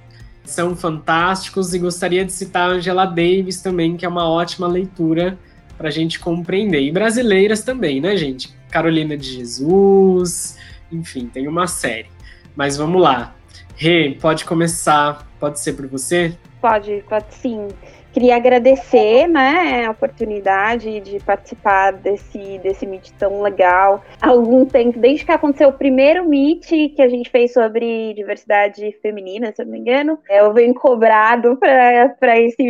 [0.43, 5.39] são fantásticos e gostaria de citar Angela Davis também, que é uma ótima leitura
[5.75, 6.81] para a gente compreender.
[6.83, 8.53] E brasileiras também, né, gente?
[8.69, 10.59] Carolina de Jesus,
[10.91, 12.09] enfim, tem uma série.
[12.55, 13.35] Mas vamos lá.
[13.75, 15.27] Rê, pode começar.
[15.39, 16.37] Pode ser por você?
[16.61, 17.69] Pode, pode sim.
[18.11, 24.03] Queria agradecer, né, a oportunidade de participar desse, desse Meet tão legal.
[24.21, 28.91] Há algum tempo, desde que aconteceu o primeiro Meet que a gente fez sobre diversidade
[29.01, 32.63] feminina, se eu não me engano, é, eu venho cobrado para esse,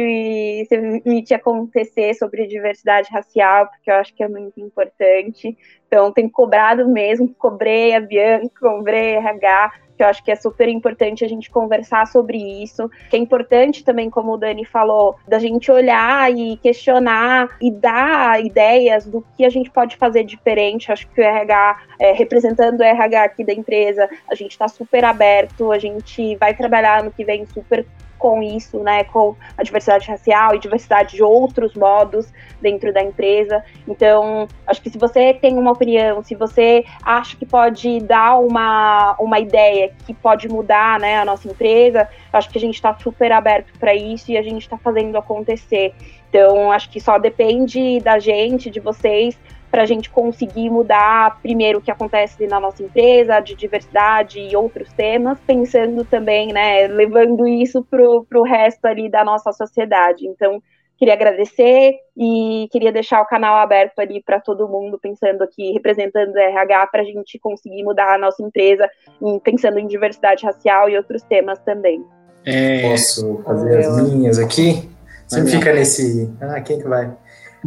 [0.62, 5.58] esse Meet acontecer sobre diversidade racial, porque eu acho que é muito importante.
[5.88, 10.36] Então, tenho cobrado mesmo, cobrei a Bianca, cobrei a RH, que eu acho que é
[10.36, 12.90] super importante a gente conversar sobre isso.
[13.08, 18.44] Que é importante também, como o Dani falou, da gente olhar e questionar e dar
[18.44, 20.92] ideias do que a gente pode fazer diferente.
[20.92, 25.06] Acho que o RH, é, representando o RH aqui da empresa, a gente está super
[25.06, 27.86] aberto, a gente vai trabalhar no que vem super
[28.22, 32.32] com isso, né, com a diversidade racial e diversidade de outros modos
[32.62, 33.64] dentro da empresa.
[33.88, 39.16] Então, acho que se você tem uma opinião, se você acha que pode dar uma,
[39.20, 43.32] uma ideia que pode mudar, né, a nossa empresa, acho que a gente está super
[43.32, 45.96] aberto para isso e a gente está fazendo acontecer.
[46.30, 49.38] Então, acho que só depende da gente, de vocês,
[49.72, 54.56] para a gente conseguir mudar primeiro o que acontece na nossa empresa, de diversidade e
[54.56, 60.28] outros temas, pensando também, né, levando isso para o resto ali da nossa sociedade.
[60.28, 60.62] Então,
[60.98, 66.36] queria agradecer e queria deixar o canal aberto ali para todo mundo, pensando aqui, representando
[66.36, 68.88] o RH, para a gente conseguir mudar a nossa empresa,
[69.42, 72.06] pensando em diversidade racial e outros temas também.
[72.46, 72.90] É...
[72.90, 74.92] Posso fazer as minhas aqui?
[75.28, 76.30] Você fica nesse.
[76.42, 77.10] Ah, quem que vai?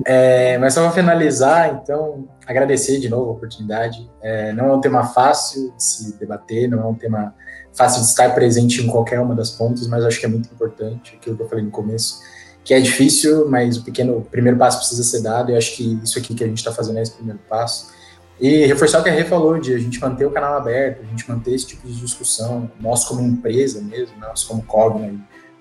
[0.04, 4.10] É, mas só para finalizar, então, agradecer de novo a oportunidade.
[4.20, 7.34] É, não é um tema fácil de se debater, não é um tema
[7.72, 11.16] fácil de estar presente em qualquer uma das pontas, mas acho que é muito importante,
[11.16, 12.20] aquilo que eu falei no começo,
[12.64, 16.00] que é difícil, mas o pequeno o primeiro passo precisa ser dado, e acho que
[16.02, 17.92] isso aqui que a gente está fazendo é esse primeiro passo.
[18.40, 21.04] E reforçar o que a Rê falou, de a gente manter o canal aberto, a
[21.04, 25.14] gente manter esse tipo de discussão, nós como empresa mesmo, nós como Cogna,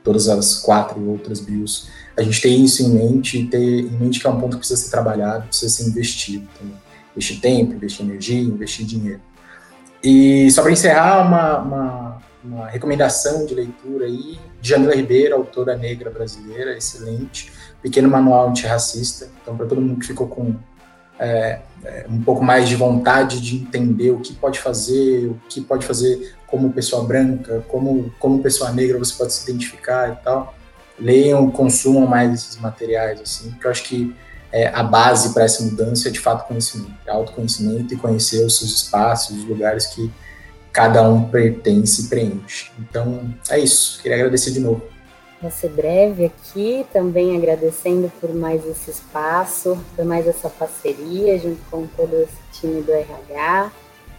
[0.04, 4.28] todas as quatro outras bios, a gente tem isso em mente ter em mente que
[4.28, 6.76] é um ponto que precisa ser trabalhado, precisa ser investido também.
[7.12, 9.22] Investir tempo, investir energia, investir dinheiro.
[10.04, 15.78] E só para encerrar, uma, uma, uma, recomendação de leitura aí, de Jamila Ribeiro, autora
[15.78, 20.56] negra brasileira, excelente, pequeno manual antirracista, então para todo mundo que ficou com
[21.20, 25.62] é, é, um pouco mais de vontade de entender o que pode fazer, o que
[25.62, 30.54] pode fazer como pessoa branca, como, como pessoa negra você pode se identificar e tal,
[31.00, 34.16] leiam, consumam mais esses materiais, assim, porque eu acho que
[34.52, 38.58] é, a base para essa mudança é de fato conhecimento, é autoconhecimento e conhecer os
[38.58, 40.12] seus espaços, os lugares que
[40.72, 42.72] cada um pertence e preenche.
[42.80, 44.02] Então, é isso.
[44.02, 44.84] Queria agradecer de novo.
[45.42, 51.62] Vou ser breve aqui, também agradecendo por mais esse espaço, por mais essa parceria junto
[51.70, 53.72] com todo esse time do RH,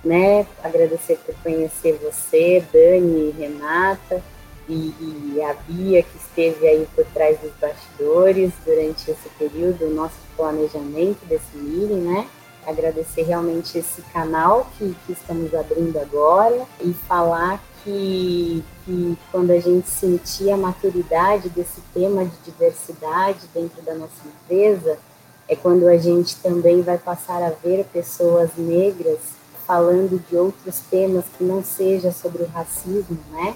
[0.05, 0.47] né?
[0.63, 4.23] Agradecer por conhecer você, Dani e Renata,
[4.69, 9.95] e, e, a Bia, que esteve aí por trás dos bastidores durante esse período, o
[9.95, 12.27] nosso planejamento desse meeting, né?
[12.67, 19.61] Agradecer realmente esse canal que, que estamos abrindo agora e falar que, que quando a
[19.61, 24.99] gente sentir a maturidade desse tema de diversidade dentro da nossa empresa,
[25.47, 29.19] é quando a gente também vai passar a ver pessoas negras
[29.67, 33.55] falando de outros temas que não seja sobre o racismo, né?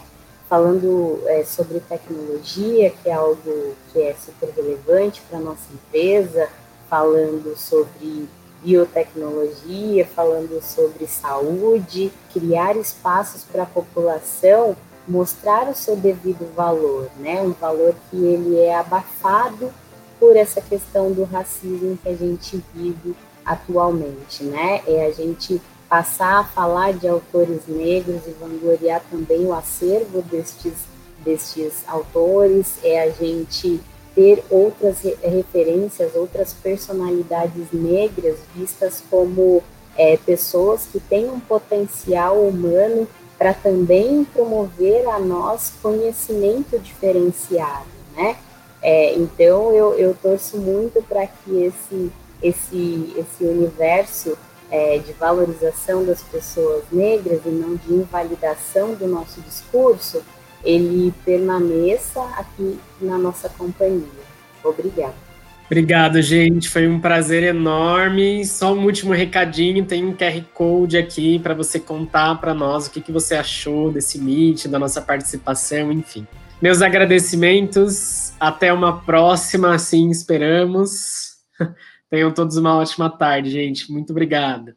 [0.48, 6.48] Falando é, sobre tecnologia, que é algo que é super relevante para a nossa empresa,
[6.88, 8.28] falando sobre
[8.62, 14.76] biotecnologia, falando sobre saúde, criar espaços para a população
[15.08, 17.40] mostrar o seu devido valor, né?
[17.40, 19.72] Um valor que ele é abafado
[20.20, 24.82] por essa questão do racismo que a gente vive atualmente, né?
[24.86, 30.74] É a gente passar a falar de autores negros e vangloriar também o acervo destes,
[31.24, 33.80] destes autores, é a gente
[34.14, 39.62] ter outras referências, outras personalidades negras vistas como
[39.96, 43.06] é, pessoas que têm um potencial humano
[43.38, 47.86] para também promover a nós conhecimento diferenciado,
[48.16, 48.36] né?
[48.82, 52.12] É, então eu, eu torço muito para que esse,
[52.42, 54.36] esse, esse universo
[54.70, 60.22] é, de valorização das pessoas negras e não de invalidação do nosso discurso,
[60.64, 64.06] ele permaneça aqui na nossa companhia.
[64.62, 65.28] Obrigada.
[65.66, 66.68] Obrigado, gente.
[66.68, 68.44] Foi um prazer enorme.
[68.44, 72.90] Só um último recadinho: tem um QR Code aqui para você contar para nós o
[72.90, 76.26] que, que você achou desse Meet, da nossa participação, enfim.
[76.60, 78.32] Meus agradecimentos.
[78.40, 81.36] Até uma próxima, assim esperamos.
[82.10, 83.92] Tenham todos uma ótima tarde, gente.
[83.92, 84.74] Muito obrigado.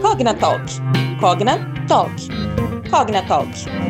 [0.00, 0.64] Cogna Talk.
[1.20, 1.58] Cogna
[1.88, 2.12] Talk.
[2.90, 3.87] Cogna Talk.